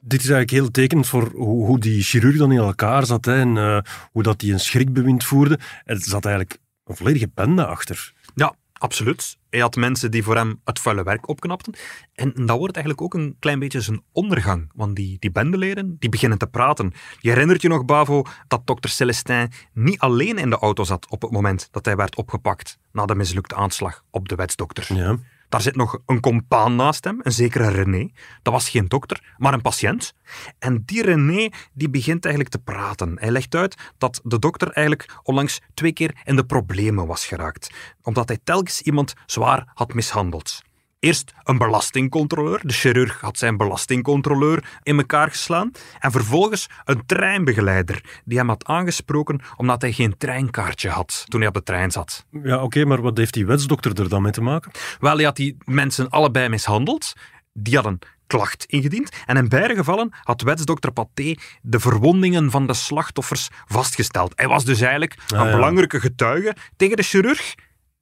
[0.00, 3.40] Dit is eigenlijk heel tekenend voor hoe, hoe die chirurg dan in elkaar zat hè,
[3.40, 3.78] en eh,
[4.12, 5.58] hoe dat hij een schrikbewind voerde.
[5.84, 8.12] Er zat eigenlijk een volledige bende achter.
[8.34, 9.36] Ja, absoluut.
[9.54, 11.74] Hij had mensen die voor hem het vuile werk opknapten.
[12.14, 14.70] En dat wordt eigenlijk ook een klein beetje zijn ondergang.
[14.74, 16.92] Want die, die bendeleden, die beginnen te praten.
[17.20, 21.22] Je herinnert je nog, Bavo, dat dokter Celestin niet alleen in de auto zat op
[21.22, 24.94] het moment dat hij werd opgepakt na de mislukte aanslag op de wetsdokter.
[24.94, 25.18] Ja.
[25.54, 28.10] Daar zit nog een compaan naast hem, een zekere René.
[28.42, 30.14] Dat was geen dokter, maar een patiënt.
[30.58, 33.16] En die René die begint eigenlijk te praten.
[33.18, 37.70] Hij legt uit dat de dokter eigenlijk onlangs twee keer in de problemen was geraakt.
[38.02, 40.62] Omdat hij telkens iemand zwaar had mishandeld.
[41.04, 42.60] Eerst een belastingcontroleur.
[42.62, 45.70] De chirurg had zijn belastingcontroleur in elkaar geslaan.
[45.98, 51.48] En vervolgens een treinbegeleider die hem had aangesproken omdat hij geen treinkaartje had toen hij
[51.48, 52.24] op de trein zat.
[52.42, 54.70] Ja, oké, maar wat heeft die wetsdokter er dan mee te maken?
[55.00, 57.12] Wel, hij had die mensen allebei mishandeld.
[57.52, 59.10] Die hadden klacht ingediend.
[59.26, 64.32] En in beide gevallen had wetsdokter Paté de verwondingen van de slachtoffers vastgesteld.
[64.36, 65.50] Hij was dus eigenlijk een Ah, ja.
[65.54, 67.54] belangrijke getuige tegen de chirurg.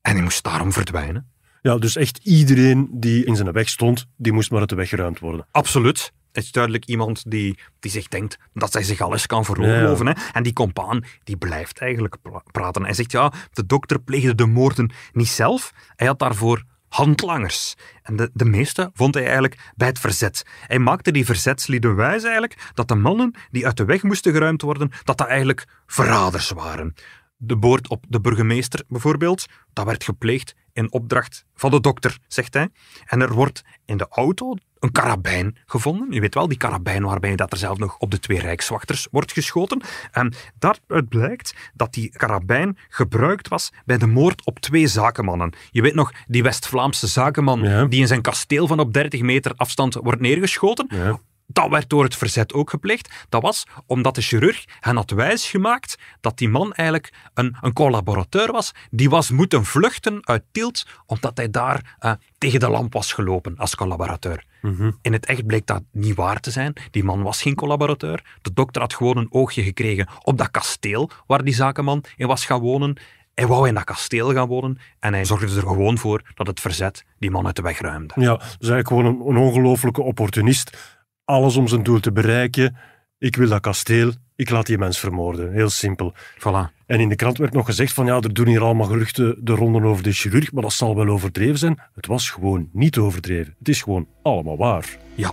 [0.03, 1.32] En hij moest daarom verdwijnen.
[1.63, 4.89] Ja, dus echt iedereen die in zijn weg stond, die moest maar uit de weg
[4.89, 5.47] geruimd worden.
[5.51, 6.13] Absoluut.
[6.33, 10.07] Het is duidelijk iemand die, die zich denkt dat hij zich alles kan veroorloven.
[10.07, 10.13] Hè?
[10.33, 12.85] En die compaan die blijft eigenlijk pra- praten.
[12.85, 15.73] Hij zegt, ja, de dokter pleegde de moorden niet zelf.
[15.97, 17.75] Hij had daarvoor handlangers.
[18.03, 20.47] En de, de meeste vond hij eigenlijk bij het verzet.
[20.67, 24.63] Hij maakte die verzetslieden wijs eigenlijk dat de mannen die uit de weg moesten geruimd
[24.63, 26.95] worden, dat dat eigenlijk verraders waren.
[27.45, 32.55] De moord op de burgemeester bijvoorbeeld, dat werd gepleegd in opdracht van de dokter, zegt
[32.55, 32.69] hij.
[33.07, 36.13] En er wordt in de auto een karabijn gevonden.
[36.13, 39.33] Je weet wel, die karabijn waarbij dat er zelf nog op de twee rijkswachters wordt
[39.33, 39.83] geschoten.
[40.11, 45.53] En daaruit blijkt dat die karabijn gebruikt was bij de moord op twee zakenmannen.
[45.71, 47.85] Je weet nog, die West-Vlaamse zakenman Ja.
[47.85, 50.87] die in zijn kasteel van op 30 meter afstand wordt neergeschoten.
[50.89, 51.21] Ja.
[51.53, 53.27] Dat werd door het verzet ook gepleegd.
[53.29, 58.53] Dat was omdat de chirurg hen had wijsgemaakt dat die man eigenlijk een, een collaborateur
[58.53, 58.73] was.
[58.91, 63.57] Die was moeten vluchten uit Tielt, omdat hij daar uh, tegen de lamp was gelopen
[63.57, 64.45] als collaborateur.
[65.03, 66.73] In het echt bleek dat niet waar te zijn.
[66.91, 68.39] Die man was geen collaborateur.
[68.43, 72.45] De dokter had gewoon een oogje gekregen op dat kasteel waar die zakenman in was
[72.45, 72.97] gaan wonen.
[73.35, 76.61] Hij wou in dat kasteel gaan wonen en hij zorgde er gewoon voor dat het
[76.61, 78.15] verzet die man uit de weg ruimde.
[78.17, 81.01] Ja, dus eigenlijk gewoon een, een ongelofelijke opportunist.
[81.33, 82.77] Alles om zijn doel te bereiken.
[83.19, 85.53] Ik wil dat kasteel, ik laat die mens vermoorden.
[85.53, 86.15] Heel simpel.
[86.39, 86.85] Voilà.
[86.87, 89.53] En in de krant werd nog gezegd van ja, er doen hier allemaal geruchten de
[89.53, 91.81] ronden over de chirurg, maar dat zal wel overdreven zijn.
[91.95, 93.55] Het was gewoon niet overdreven.
[93.59, 94.97] Het is gewoon allemaal waar.
[95.15, 95.33] Ja.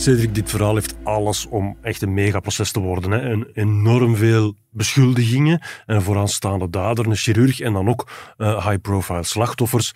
[0.00, 3.10] Cedric, dit verhaal heeft alles om echt een megaproces te worden.
[3.10, 3.18] Hè.
[3.18, 9.92] En enorm veel beschuldigingen, een vooraanstaande dader, een chirurg en dan ook uh, high-profile slachtoffers.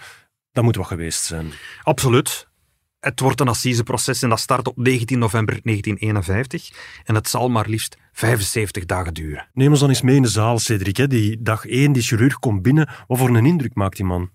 [0.53, 1.53] Dat moet wat geweest zijn.
[1.83, 2.49] Absoluut.
[3.01, 6.71] Het wordt een assiseproces en dat start op 19 november 1951
[7.05, 9.49] en het zal maar liefst 75 dagen duren.
[9.53, 10.97] Neem ons dan eens mee in de zaal, Cedric.
[10.97, 11.07] Hè.
[11.07, 12.89] Die dag 1, die chirurg komt binnen.
[13.07, 14.31] Wat voor een indruk maakt die man?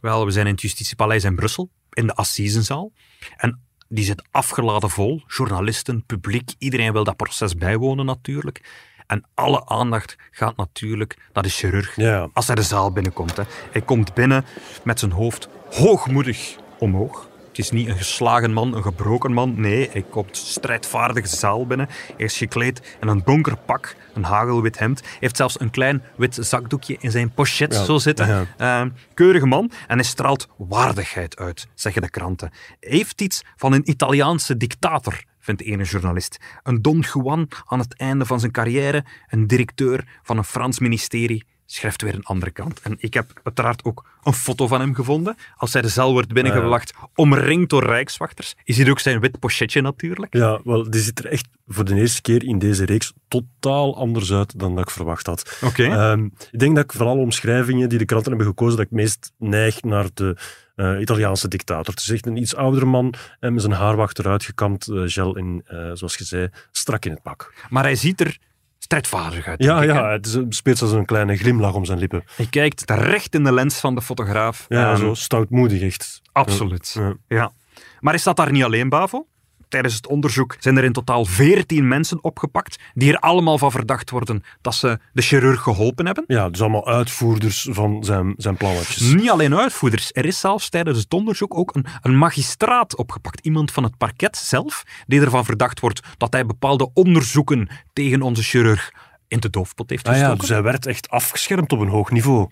[0.00, 2.92] Wel, we zijn in het Justitiepaleis in Brussel, in de assisenzaal.
[3.36, 5.22] En die zit afgeladen vol.
[5.26, 8.60] Journalisten, publiek, iedereen wil dat proces bijwonen natuurlijk.
[9.06, 12.28] En alle aandacht gaat natuurlijk naar de chirurg Ja.
[12.32, 13.36] als hij de zaal binnenkomt.
[13.36, 13.42] Hè.
[13.72, 14.44] Hij komt binnen
[14.84, 17.27] met zijn hoofd hoogmoedig omhoog.
[17.58, 19.60] Het is niet een geslagen man, een gebroken man.
[19.60, 21.88] Nee, hij komt strijdvaardig de zaal binnen.
[22.16, 25.00] Hij is gekleed in een donker pak, een hagelwit hemd.
[25.00, 28.26] Hij heeft zelfs een klein wit zakdoekje in zijn pochet Ja, zo zitten.
[28.28, 28.46] ja.
[28.82, 32.50] Eh, keurige man en hij straalt waardigheid uit, zeggen de kranten.
[32.80, 36.36] Hij heeft iets van een Italiaanse dictator, vindt de ene journalist.
[36.62, 41.44] Een Don Juan aan het einde van zijn carrière, een directeur van een Frans ministerie,
[41.70, 42.80] schrijft weer een andere kant.
[42.80, 45.36] En ik heb uiteraard ook een foto van hem gevonden.
[45.56, 48.54] Als hij de zaal wordt binnengewacht, omringd door rijkswachters.
[48.64, 50.34] Je ziet ook zijn wit pochetje natuurlijk.
[50.34, 54.32] Ja, wel, die ziet er echt voor de eerste keer in deze reeks totaal anders
[54.32, 55.58] uit dan dat ik verwacht had.
[55.64, 55.84] Oké.
[55.84, 59.32] Ehm, ik denk dat ik alle omschrijvingen die de kranten hebben gekozen, dat ik meest
[59.38, 60.36] neig naar de
[60.74, 61.94] eh, Italiaanse dictator.
[61.94, 65.36] Het is echt een iets oudere man en met zijn haar achteruit gekamd, eh, gel
[65.36, 67.52] in, eh, zoals je zei, strak in het pak.
[67.68, 68.38] Maar hij ziet er
[68.88, 69.62] strijdvaardig uit.
[69.62, 72.24] Ja, ik, ja, het is, speelt als een kleine glimlach om zijn lippen.
[72.36, 74.64] Hij kijkt recht in de lens van de fotograaf.
[74.68, 76.20] Ja, Ehm, zo stoutmoedig echt.
[76.32, 76.94] Absoluut.
[76.98, 77.14] Ja.
[77.28, 77.52] Ja.
[78.00, 79.26] Maar hij staat daar niet alleen, Bavo.
[79.68, 84.10] Tijdens het onderzoek zijn er in totaal 14 mensen opgepakt die er allemaal van verdacht
[84.10, 86.24] worden dat ze de chirurg geholpen hebben.
[86.26, 89.00] Ja, dus allemaal uitvoerders van zijn, zijn plannetjes.
[89.00, 90.10] Niet alleen uitvoerders.
[90.12, 93.40] Er is zelfs tijdens het onderzoek ook een, een magistraat opgepakt.
[93.44, 98.42] Iemand van het parket zelf, die ervan verdacht wordt dat hij bepaalde onderzoeken tegen onze
[98.42, 98.92] chirurg
[99.28, 100.40] in de doofpot heeft Ah ja, gestoken.
[100.40, 102.48] dus hij werd echt afgeschermd op een hoog niveau.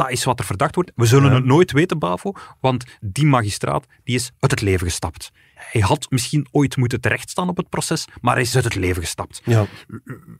[0.00, 0.92] Dat is wat er verdacht wordt.
[0.94, 1.34] We zullen Ja.
[1.36, 5.30] het nooit weten, Bavo, want die magistraat die is uit het leven gestapt.
[5.54, 9.02] Hij had misschien ooit moeten terechtstaan op het proces, maar hij is uit het leven
[9.02, 9.42] gestapt.
[9.44, 9.66] Ja.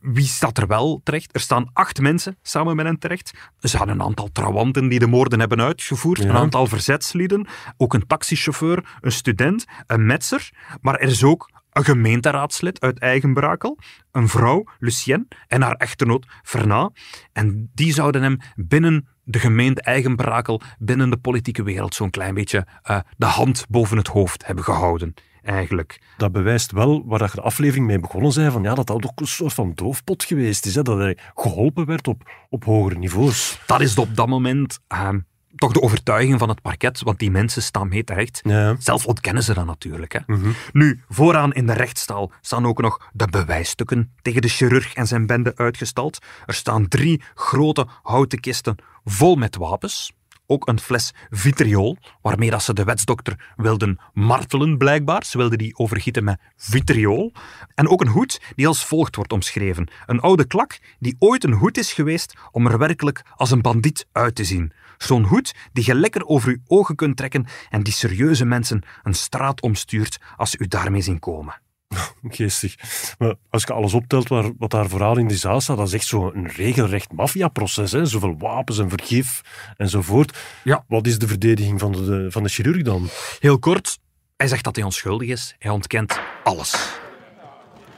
[0.01, 1.35] Wie staat er wel terecht?
[1.35, 3.33] Er staan acht mensen samen met hen terecht.
[3.61, 6.29] Er zijn een aantal trawanten die de moorden hebben uitgevoerd, Ja.
[6.29, 7.47] een aantal verzetslieden,
[7.77, 13.79] ook een taxichauffeur, een student, een metser, maar er is ook een gemeenteraadslid uit Eigenbrakel,
[14.13, 16.99] een vrouw, Lucienne, en haar echtgenoot, Fernand.
[17.33, 22.67] En die zouden hem binnen de gemeente Eigenbrakel, binnen de politieke wereld, zo'n klein beetje
[22.83, 26.01] eh, de hand boven het hoofd hebben gehouden, eigenlijk.
[26.17, 29.21] dat bewijst wel waar dat de aflevering mee begonnen zei, van ja, dat dat ook
[29.21, 33.61] een soort van doofpot geweest is, hè, dat hij geholpen werd op, op hogere niveaus.
[33.67, 35.19] Dat is op dat moment ehm,
[35.57, 38.41] toch de overtuiging van het parket, want die mensen staan mee terecht.
[38.43, 38.77] Ja.
[38.79, 40.13] Zelf ontkennen ze dat natuurlijk.
[40.13, 40.37] Hè.
[40.73, 45.27] Nu, vooraan in de rechtszaal staan ook nog de bewijsstukken tegen de chirurg en zijn
[45.27, 46.19] bende uitgestald.
[46.47, 50.13] Er staan drie grote houten kisten vol met wapens.
[50.47, 55.25] Ook een fles vitriol, waarmee dat ze de wetsdokter wilden martelen, blijkbaar.
[55.25, 57.33] Ze wilden die overgieten met vitriol.
[57.75, 59.89] En ook een hoed die als volgt wordt omschreven.
[60.07, 64.07] Een oude klak die ooit een hoed is geweest om er werkelijk als een bandiet
[64.13, 64.73] uit te zien.
[65.03, 69.15] Zo'n hoed die je lekker over uw ogen kunt trekken en die serieuze mensen een
[69.15, 71.61] straat omstuurt als ze u daarmee zien komen.
[72.29, 72.75] Geestig.
[73.19, 75.93] Maar als je alles optelt waar, wat daar vooral in die zaal staat, dat is
[75.93, 77.93] echt zo'n regelrecht maffiaproces.
[77.93, 78.05] hè.
[78.05, 79.41] Zoveel wapens en vergif
[79.77, 80.39] enzovoort.
[80.65, 80.85] Ja.
[80.89, 83.09] Wat is de verdediging van de, van de chirurg dan?
[83.39, 83.99] Heel kort,
[84.37, 85.55] hij zegt dat hij onschuldig is.
[85.59, 86.99] Hij ontkent alles.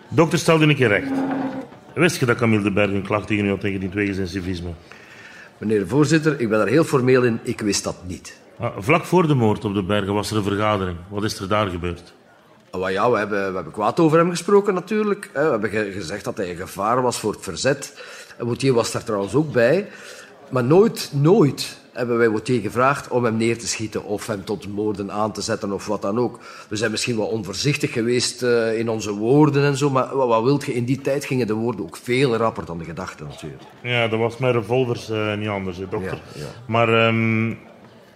[0.08, 1.10] Dokter, stel u een keer recht.
[1.94, 4.28] Wist je dat Camille de Berg een klacht tegen u had tegen die wegens zijn
[4.28, 4.72] civisme?
[5.62, 7.40] Meneer de voorzitter, ik ben daar heel formeel in.
[7.42, 8.36] Ik wist dat niet.
[8.58, 10.96] Ah, vlak voor de moord op de Bergen was er een vergadering.
[11.08, 12.12] Wat is er daar gebeurd?
[12.78, 15.30] Maar ja, we hebben, we hebben kwaad over hem gesproken natuurlijk.
[15.32, 18.02] We hebben ge- gezegd dat hij een gevaar was voor het verzet.
[18.40, 19.88] Moutier was daar trouwens ook bij.
[20.50, 24.68] Maar nooit, nooit hebben wij Wautier gevraagd om hem neer te schieten of hem tot
[24.68, 26.40] moorden aan te zetten of wat dan ook.
[26.68, 30.42] We zijn misschien wat onvoorzichtig geweest uh, in onze woorden en zo, maar wat, wat
[30.42, 30.74] wilt je?
[30.74, 33.62] In die tijd gingen de woorden ook veel rapper dan de gedachten natuurlijk.
[33.82, 36.20] Ja, dat was met revolvers uh, niet anders, hè, dokter.
[36.34, 36.46] Ja, ja.
[36.66, 37.58] Maar um,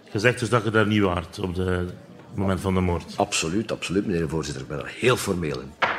[0.09, 1.93] gezegd dus dat je daar niet waard op het
[2.35, 3.13] moment van de moord.
[3.15, 4.61] Absoluut, absoluut, meneer de voorzitter.
[4.61, 5.96] Ik ben er heel formeel in.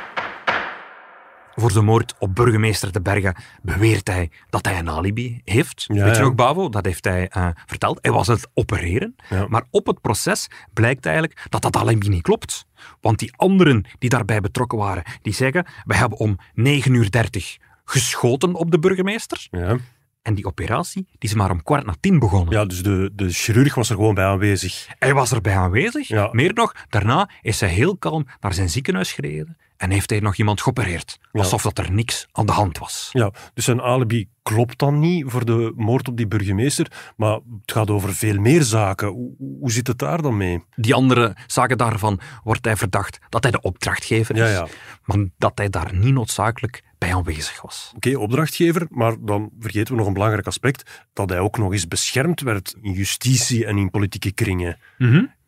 [1.59, 5.85] Voor de moord op burgemeester De Bergen beweert hij dat hij een alibi heeft.
[5.87, 6.69] Ja, Weet je nog, Bavo?
[6.69, 7.99] Dat heeft hij uh, verteld.
[8.01, 9.15] Hij was het opereren.
[9.29, 9.47] Ja.
[9.47, 12.65] Maar op het proces blijkt eigenlijk dat dat alibi niet klopt.
[13.01, 17.57] Want die anderen die daarbij betrokken waren, die zeggen, we hebben om 9 uur 30
[17.85, 19.47] geschoten op de burgemeester.
[19.51, 19.77] Ja,
[20.21, 22.53] En die operatie die is maar om kwart na tien begonnen.
[22.53, 24.87] ja dus de, de chirurg was er gewoon bij aanwezig.
[24.99, 26.07] Hij was erbij aanwezig.
[26.07, 26.29] Ja.
[26.31, 30.35] Meer nog, daarna is hij heel kalm naar zijn ziekenhuis gereden en heeft hij nog
[30.35, 31.19] iemand geopereerd.
[31.31, 31.39] Ja.
[31.39, 33.09] Alsof dat er niks aan de hand was.
[33.11, 37.71] Ja, dus zijn alibi klopt dan niet voor de moord op die burgemeester, maar het
[37.71, 39.07] gaat over veel meer zaken.
[39.07, 40.63] Hoe, hoe zit het daar dan mee?
[40.75, 44.67] Die andere zaken daarvan wordt hij verdacht dat hij de opdrachtgever is, Ja, ja.
[45.03, 47.91] maar dat hij daar niet noodzakelijk bij aanwezig was.
[47.95, 51.87] Oké, opdrachtgever, maar dan vergeten we nog een belangrijk aspect, dat hij ook nog eens
[51.87, 54.77] beschermd werd in justitie en in politieke kringen.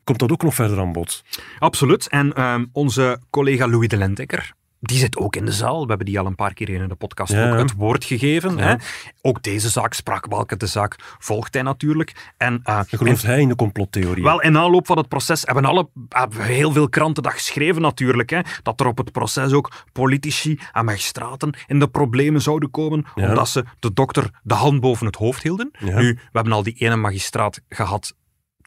[0.03, 1.23] Komt dat ook nog verder aan bod?
[1.59, 2.07] Absoluut.
[2.07, 5.81] En ehm, onze collega Louis de Lentekker, die zit ook in de zaal.
[5.81, 8.57] We hebben die al een paar keer in de podcast Ja, ook het woord gegeven.
[8.57, 8.63] Ja.
[8.63, 8.75] Hè?
[9.21, 12.33] Ook deze zaak, spraakbalken de zaak, volgt hij natuurlijk.
[12.37, 14.23] En, eh, Gelooft hij in de complottheorie?
[14.23, 18.29] Wel, in aanloop van het proces hebben, alle, hebben heel veel kranten dat geschreven natuurlijk.
[18.29, 23.05] Hè, dat er op het proces ook politici en magistraten in de problemen zouden komen.
[23.15, 23.29] Ja.
[23.29, 25.71] Omdat ze de dokter de hand boven het hoofd hielden.
[25.79, 28.13] Nu, we hebben al die ene magistraat gehad.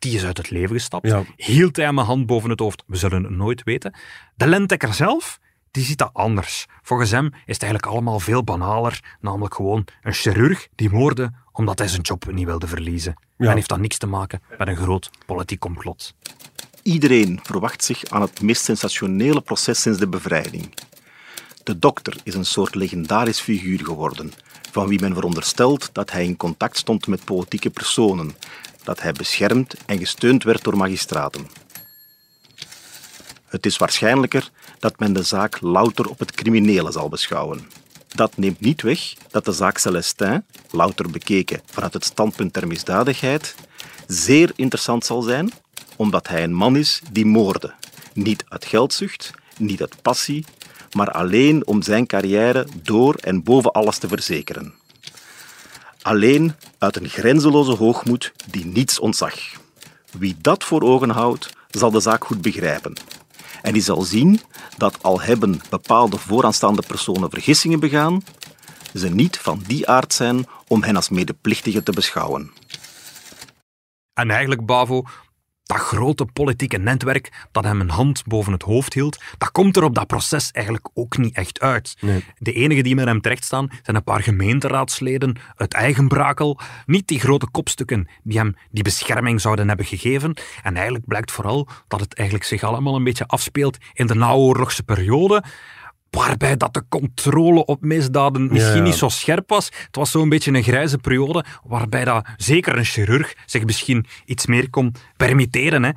[0.05, 1.07] Die is uit het leven gestapt.
[1.07, 1.25] Ja.
[1.37, 2.83] Hield hij mijn hand boven het hoofd?
[2.87, 3.95] We zullen het nooit weten.
[4.37, 5.39] De Lentekker zelf,
[5.71, 6.67] die ziet dat anders.
[6.83, 9.17] Volgens hem is het eigenlijk allemaal veel banaler.
[9.21, 13.15] Namelijk gewoon een chirurg die moordde omdat hij zijn job niet wilde verliezen.
[13.37, 13.49] Ja.
[13.49, 16.15] En heeft dat niks te maken met een groot politiek complot.
[16.83, 20.75] Iedereen verwacht zich aan het meest sensationele proces sinds de bevrijding.
[21.63, 24.33] De dokter is een soort legendarisch figuur geworden,
[24.71, 28.35] van wie men veronderstelt dat hij in contact stond met politieke personen,
[28.85, 31.49] dat hij beschermd en gesteund werd door magistraten.
[33.47, 37.69] Het is waarschijnlijker dat men de zaak louter op het criminele zal beschouwen.
[38.09, 43.55] Dat neemt niet weg dat de zaak Celestin, louter bekeken vanuit het standpunt der misdadigheid,
[44.07, 45.53] zeer interessant zal zijn,
[45.97, 47.75] omdat hij een man is die moordde.
[48.13, 50.45] Niet uit geldzucht, niet uit passie,
[50.93, 54.75] maar alleen om zijn carrière door en boven alles te verzekeren.
[56.05, 59.35] Alleen uit een grenzeloze hoogmoed die niets ontzag.
[60.19, 62.97] Wie dat voor ogen houdt, zal de zaak goed begrijpen.
[63.63, 64.41] En die zal zien
[64.77, 68.25] dat al hebben bepaalde vooraanstaande personen vergissingen begaan,
[68.95, 72.53] ze niet van die aard zijn om hen als medeplichtige te beschouwen.
[74.13, 75.05] En eigenlijk, Bavo,
[75.65, 79.83] dat grote politieke netwerk dat hem een hand boven het hoofd hield, dat komt er
[79.83, 81.97] op dat proces eigenlijk ook niet echt uit.
[82.01, 82.25] Nee.
[82.39, 86.61] De enigen die met hem terechtstaan zijn een paar gemeenteraadsleden uit Eigenbrakel.
[86.87, 90.35] Niet die grote kopstukken die hem die bescherming zouden hebben gegeven.
[90.63, 94.83] En eigenlijk blijkt vooral dat het eigenlijk zich allemaal een beetje afspeelt in de naoorlogse
[94.83, 95.43] periode.
[96.15, 98.83] Waarbij dat de controle op misdaden misschien ja.
[98.83, 99.65] niet zo scherp was.
[99.65, 104.47] Het was zo'n beetje een grijze periode, waarbij dat zeker een chirurg zich misschien iets
[104.47, 105.83] meer kon permitteren.
[105.83, 105.91] Hè.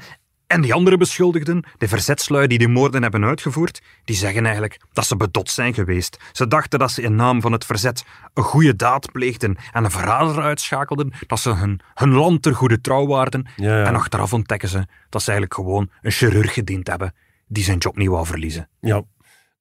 [0.47, 5.05] En die andere beschuldigden, de verzetslui die de moorden hebben uitgevoerd, die zeggen eigenlijk dat
[5.05, 6.17] ze bedot zijn geweest.
[6.31, 9.91] Ze dachten dat ze in naam van het verzet een goede daad pleegden en een
[9.91, 13.47] verrader uitschakelden, dat ze hun, hun land ter goede trouw waarden.
[13.55, 13.85] Ja, ja.
[13.85, 17.13] En achteraf ontdekken ze dat ze eigenlijk gewoon een chirurg gediend hebben
[17.47, 18.69] die zijn job niet wou verliezen.
[18.79, 19.03] Ja,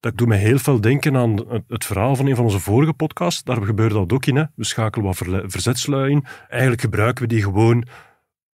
[0.07, 3.43] dat doet mij heel veel denken aan het, verhaal van een van onze vorige podcasts.
[3.43, 4.37] Daar gebeurde dat ook in.
[4.37, 4.45] Hè.
[4.55, 6.27] We schakelen wat verle- verzetslui in.
[6.49, 7.87] Eigenlijk gebruiken we die gewoon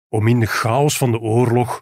[0.10, 1.82] om in de chaos van de oorlog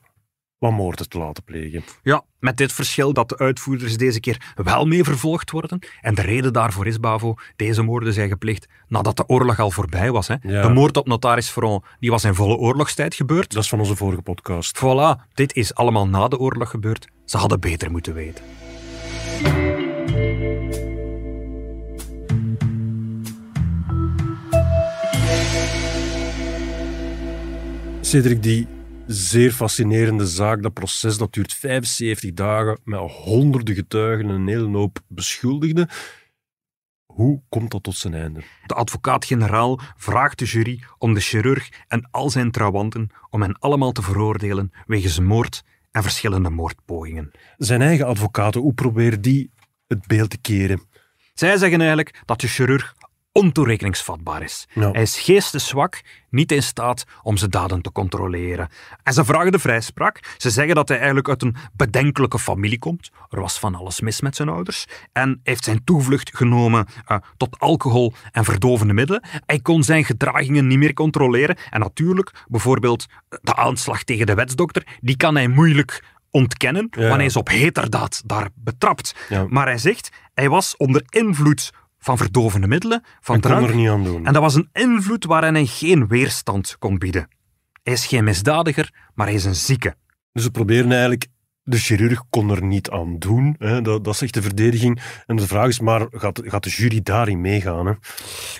[0.58, 1.84] wat moorden te laten plegen.
[2.03, 5.79] Ja, met dit verschil dat de uitvoerders deze keer wel mee vervolgd worden.
[6.01, 10.12] En de reden daarvoor is, Bavo, deze moorden zijn gepleegd nadat de oorlog al voorbij
[10.12, 10.27] was.
[10.27, 10.36] Hè.
[10.41, 10.62] Ja.
[10.62, 13.53] De moord op notaris Veron die was in volle oorlogstijd gebeurd.
[13.53, 14.77] Dat is van onze vorige podcast.
[14.77, 17.08] Voilà, dit is allemaal na de oorlog gebeurd.
[17.25, 18.43] Ze hadden beter moeten weten.
[28.10, 28.67] Cedric, die
[29.08, 34.78] zeer fascinerende zaak, dat proces, dat duurt 75 dagen met honderden getuigen en een hele
[34.78, 35.89] hoop beschuldigden.
[37.06, 38.41] Hoe komt dat tot zijn einde?
[38.65, 43.91] De advocaat-generaal vraagt de jury om de chirurg en al zijn trawanten om hen allemaal
[43.91, 47.32] te veroordelen wegens moord en verschillende moordpogingen.
[47.58, 49.52] Zijn eigen advocaten, hoe proberen die
[49.88, 50.82] het beeld te keren?
[51.34, 52.95] Zij zeggen eigenlijk dat de chirurg
[53.32, 54.68] ontoerekeningsvatbaar is.
[54.74, 58.70] Hij is geesteszwak, niet in staat om zijn daden te controleren.
[59.03, 60.36] En ze vragen de vrijspraak.
[60.38, 63.10] Ze zeggen dat hij eigenlijk uit een bedenkelijke familie komt.
[63.30, 64.86] Er was van alles mis met zijn ouders.
[65.12, 69.24] En heeft zijn toevlucht genomen eh, tot alcohol en verdovende middelen.
[69.45, 71.58] Hij kon zijn gedragingen niet meer controleren.
[71.70, 73.06] En natuurlijk, bijvoorbeeld
[73.41, 77.16] de aanslag tegen de wetsdokter, die kan hij moeilijk ontkennen, Ja.
[77.16, 79.16] hij is op heterdaad daar betrapt.
[79.30, 79.45] Ja.
[79.49, 83.89] Maar hij zegt, hij was onder invloed van verdovende middelen, van En kon er niet
[83.89, 84.26] aan doen.
[84.26, 87.28] En dat was een invloed waaraan hij geen weerstand kon bieden.
[87.84, 89.95] Hij is geen misdadiger, maar hij is een zieke.
[90.32, 91.28] Dus ze proberen eigenlijk...
[91.64, 93.56] De chirurg kon er niet aan doen.
[93.60, 93.82] Hè?
[93.82, 95.02] Dat, dat zegt de verdediging.
[95.26, 97.86] En de vraag is maar, gaat, gaat de jury daarin meegaan?
[97.86, 97.93] Hè?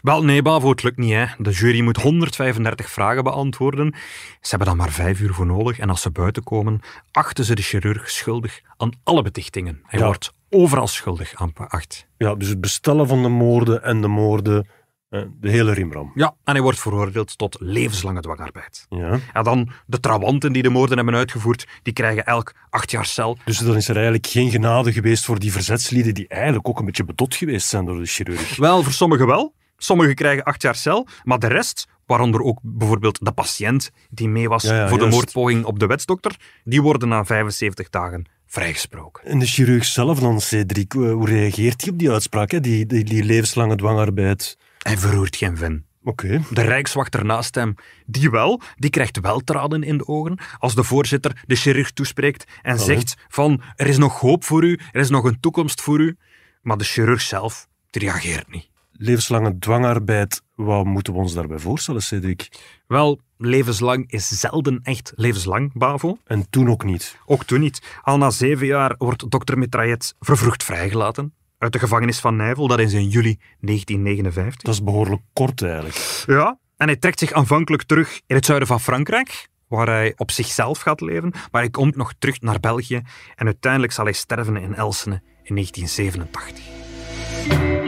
[0.02, 1.14] Wel, nee, Bavo, het lukt niet.
[1.14, 1.26] Hè.
[1.38, 3.94] De jury moet 135 vragen beantwoorden.
[4.42, 5.80] Ze hebben dan maar vijf uur voor nodig.
[5.80, 6.80] En als ze buiten komen,
[7.12, 9.80] achten ze de chirurg schuldig aan alle betichtingen.
[9.84, 10.06] Hij Ja.
[10.06, 12.08] wordt overal schuldig aan geacht.
[12.18, 14.68] Ja, dus het bestellen van de moorden en de moorden,
[15.10, 16.12] hè, de hele rimram.
[16.16, 18.86] Ja, en hij wordt veroordeeld tot levenslange dwangarbeid.
[18.90, 19.20] Ja.
[19.34, 23.38] En dan de trawanten die de moorden hebben uitgevoerd, die krijgen elk acht jaar cel.
[23.46, 26.86] Dus dan is er eigenlijk geen genade geweest voor die verzetslieden die eigenlijk ook een
[26.86, 28.56] beetje bedot geweest zijn door de chirurg.
[28.56, 29.54] Wel, voor sommigen wel.
[29.78, 34.50] Sommigen krijgen acht jaar cel, maar de rest, waaronder ook bijvoorbeeld de patiënt die mee
[34.50, 39.26] was Ja, ja, voor de moordpoging op de wetsdokter, die worden na 75 dagen vrijgesproken.
[39.26, 42.60] En de chirurg zelf dan, Cedric, hoe hoe reageert hij op die uitspraak, hè?
[42.60, 44.58] Die, die, die levenslange dwangarbeid?
[44.80, 45.86] Hij verroert geen vin.
[46.04, 46.42] Oké.
[46.50, 47.76] De rijkswachter naast hem,
[48.06, 52.52] die wel, die krijgt wel tranen in de ogen als de voorzitter de chirurg toespreekt
[52.62, 56.00] en zegt van er is nog hoop voor u, er is nog een toekomst voor
[56.00, 56.18] u.
[56.62, 58.70] Maar de chirurg zelf, die reageert niet.
[58.92, 62.50] Levenslange dwangarbeid, wat moeten we ons daarbij voorstellen, Cedric?
[62.88, 66.18] Wel, levenslang is zelden echt levenslang, Bavo.
[66.26, 67.18] En toen ook niet.
[67.26, 67.82] Ook toen niet.
[68.02, 72.68] Al na zeven jaar wordt dokter Mitraillet vervroegd vrijgelaten uit de gevangenis van Nijvel.
[72.68, 74.62] Dat is in juli 1959.
[74.62, 76.24] Dat is behoorlijk kort eigenlijk.
[76.26, 80.32] Ja, en hij trekt zich aanvankelijk terug in het zuiden van Frankrijk, waar hij op
[80.32, 81.32] zichzelf gaat leven.
[81.52, 83.02] Maar hij komt nog terug naar België
[83.36, 87.79] en uiteindelijk zal hij sterven in Elsene in 1987.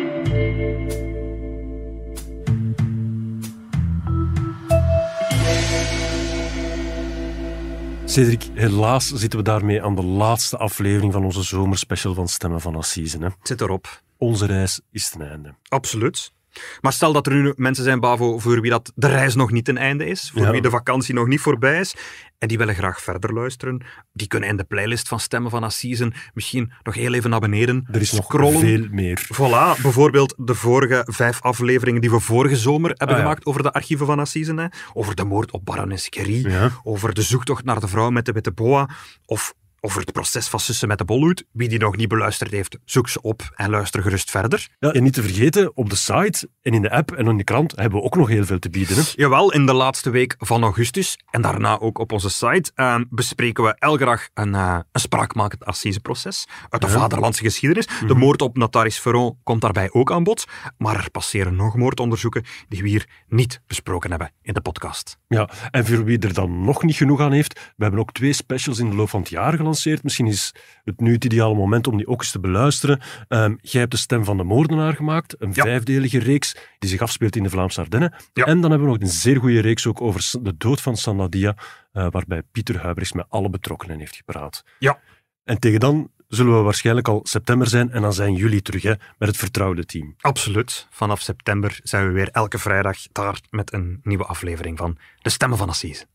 [8.12, 12.76] Cedric, helaas zitten we daarmee aan de laatste aflevering van onze zomerspecial van Stemmen van
[12.76, 13.18] Assise.
[13.18, 13.24] Hè?
[13.24, 14.04] Het zit erop.
[14.18, 15.54] Onze reis is ten einde.
[15.68, 16.34] Absoluut.
[16.82, 19.66] Maar stel dat er nu mensen zijn, Bavo, voor wie dat de reis nog niet
[19.66, 20.52] ten einde is, voor Ja.
[20.52, 21.96] wie de vakantie nog niet voorbij is,
[22.38, 23.82] en die willen graag verder luisteren,
[24.14, 27.88] die kunnen in de playlist van Stemmen van Assisen misschien nog heel even naar beneden
[27.92, 28.60] Er is nog scrollen.
[28.60, 29.28] veel meer.
[29.34, 33.22] Voilà, bijvoorbeeld de vorige vijf afleveringen die we vorige zomer hebben Ah, ja.
[33.22, 34.58] gemaakt over de archieven van Assisen.
[34.58, 34.66] Hè.
[34.94, 36.70] Over de moord op barones Curie, Ja.
[36.84, 38.90] over de zoektocht naar de vrouw met de witte boa,
[39.26, 41.44] of over het proces van Sussen met de bolhoed.
[41.52, 44.68] Wie die nog niet beluisterd heeft, zoek ze op en luister gerust verder.
[44.80, 47.44] Ja, en niet te vergeten, op de site en in de app en in de
[47.44, 48.96] krant hebben we ook nog heel veel te bieden.
[48.96, 49.02] Hè?
[49.16, 53.64] Jawel, in de laatste week van augustus en daarna ook op onze site eh, bespreken
[53.64, 57.88] we elke dag een, eh, een spraakmakend assiseproces uit de vaderlandse geschiedenis.
[58.08, 60.46] De moord op notaris Ferron komt daarbij ook aan bod,
[60.78, 65.18] maar er passeren nog moordonderzoeken die we hier niet besproken hebben in de podcast.
[65.28, 68.34] Ja, en voor wie er dan nog niet genoeg aan heeft, we hebben ook twee
[68.34, 69.71] specials in de loop van het jaar gelanceerd.
[70.04, 70.54] Misschien is
[70.84, 73.00] het nu het ideale moment om die ook eens te beluisteren.
[73.28, 75.64] Ehm, jij hebt de stem van de moordenaar gemaakt, een Ja.
[75.64, 78.14] vijfdelige reeks die zich afspeelt in de Vlaamse Ardennen.
[78.34, 78.46] Ja.
[78.46, 81.56] En dan hebben we nog een zeer goede reeks ook over de dood van Sandadia,
[81.92, 84.64] eh, waarbij Pieter Huibrechts met alle betrokkenen heeft gepraat.
[84.80, 85.00] Ja.
[85.44, 88.90] En tegen dan zullen we waarschijnlijk al september zijn en dan zijn jullie terug hè,
[89.18, 90.16] met het vertrouwde team.
[90.22, 90.88] Absoluut.
[90.90, 95.58] Vanaf september zijn we weer elke vrijdag daar met een nieuwe aflevering van De Stemmen
[95.58, 96.06] van Assise.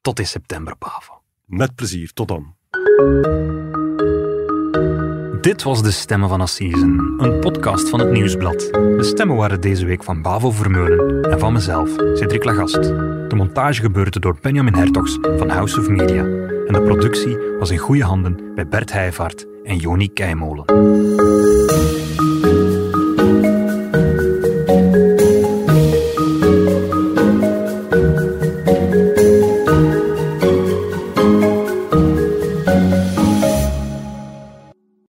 [0.00, 1.22] Tot in september, Bavo.
[1.44, 2.54] Met plezier, tot dan.
[5.40, 8.58] Dit was De Stemmen van Assisen, een podcast van het Nieuwsblad.
[8.72, 12.82] De stemmen waren deze week van Bavo Vermeulen en van mezelf, Cedric Lagast.
[12.82, 16.22] De montage gebeurde door Benjamin Hertogs van House of Media.
[16.66, 20.64] En de productie was in goede handen bij Bert Heijvaart en Joni Keimolen.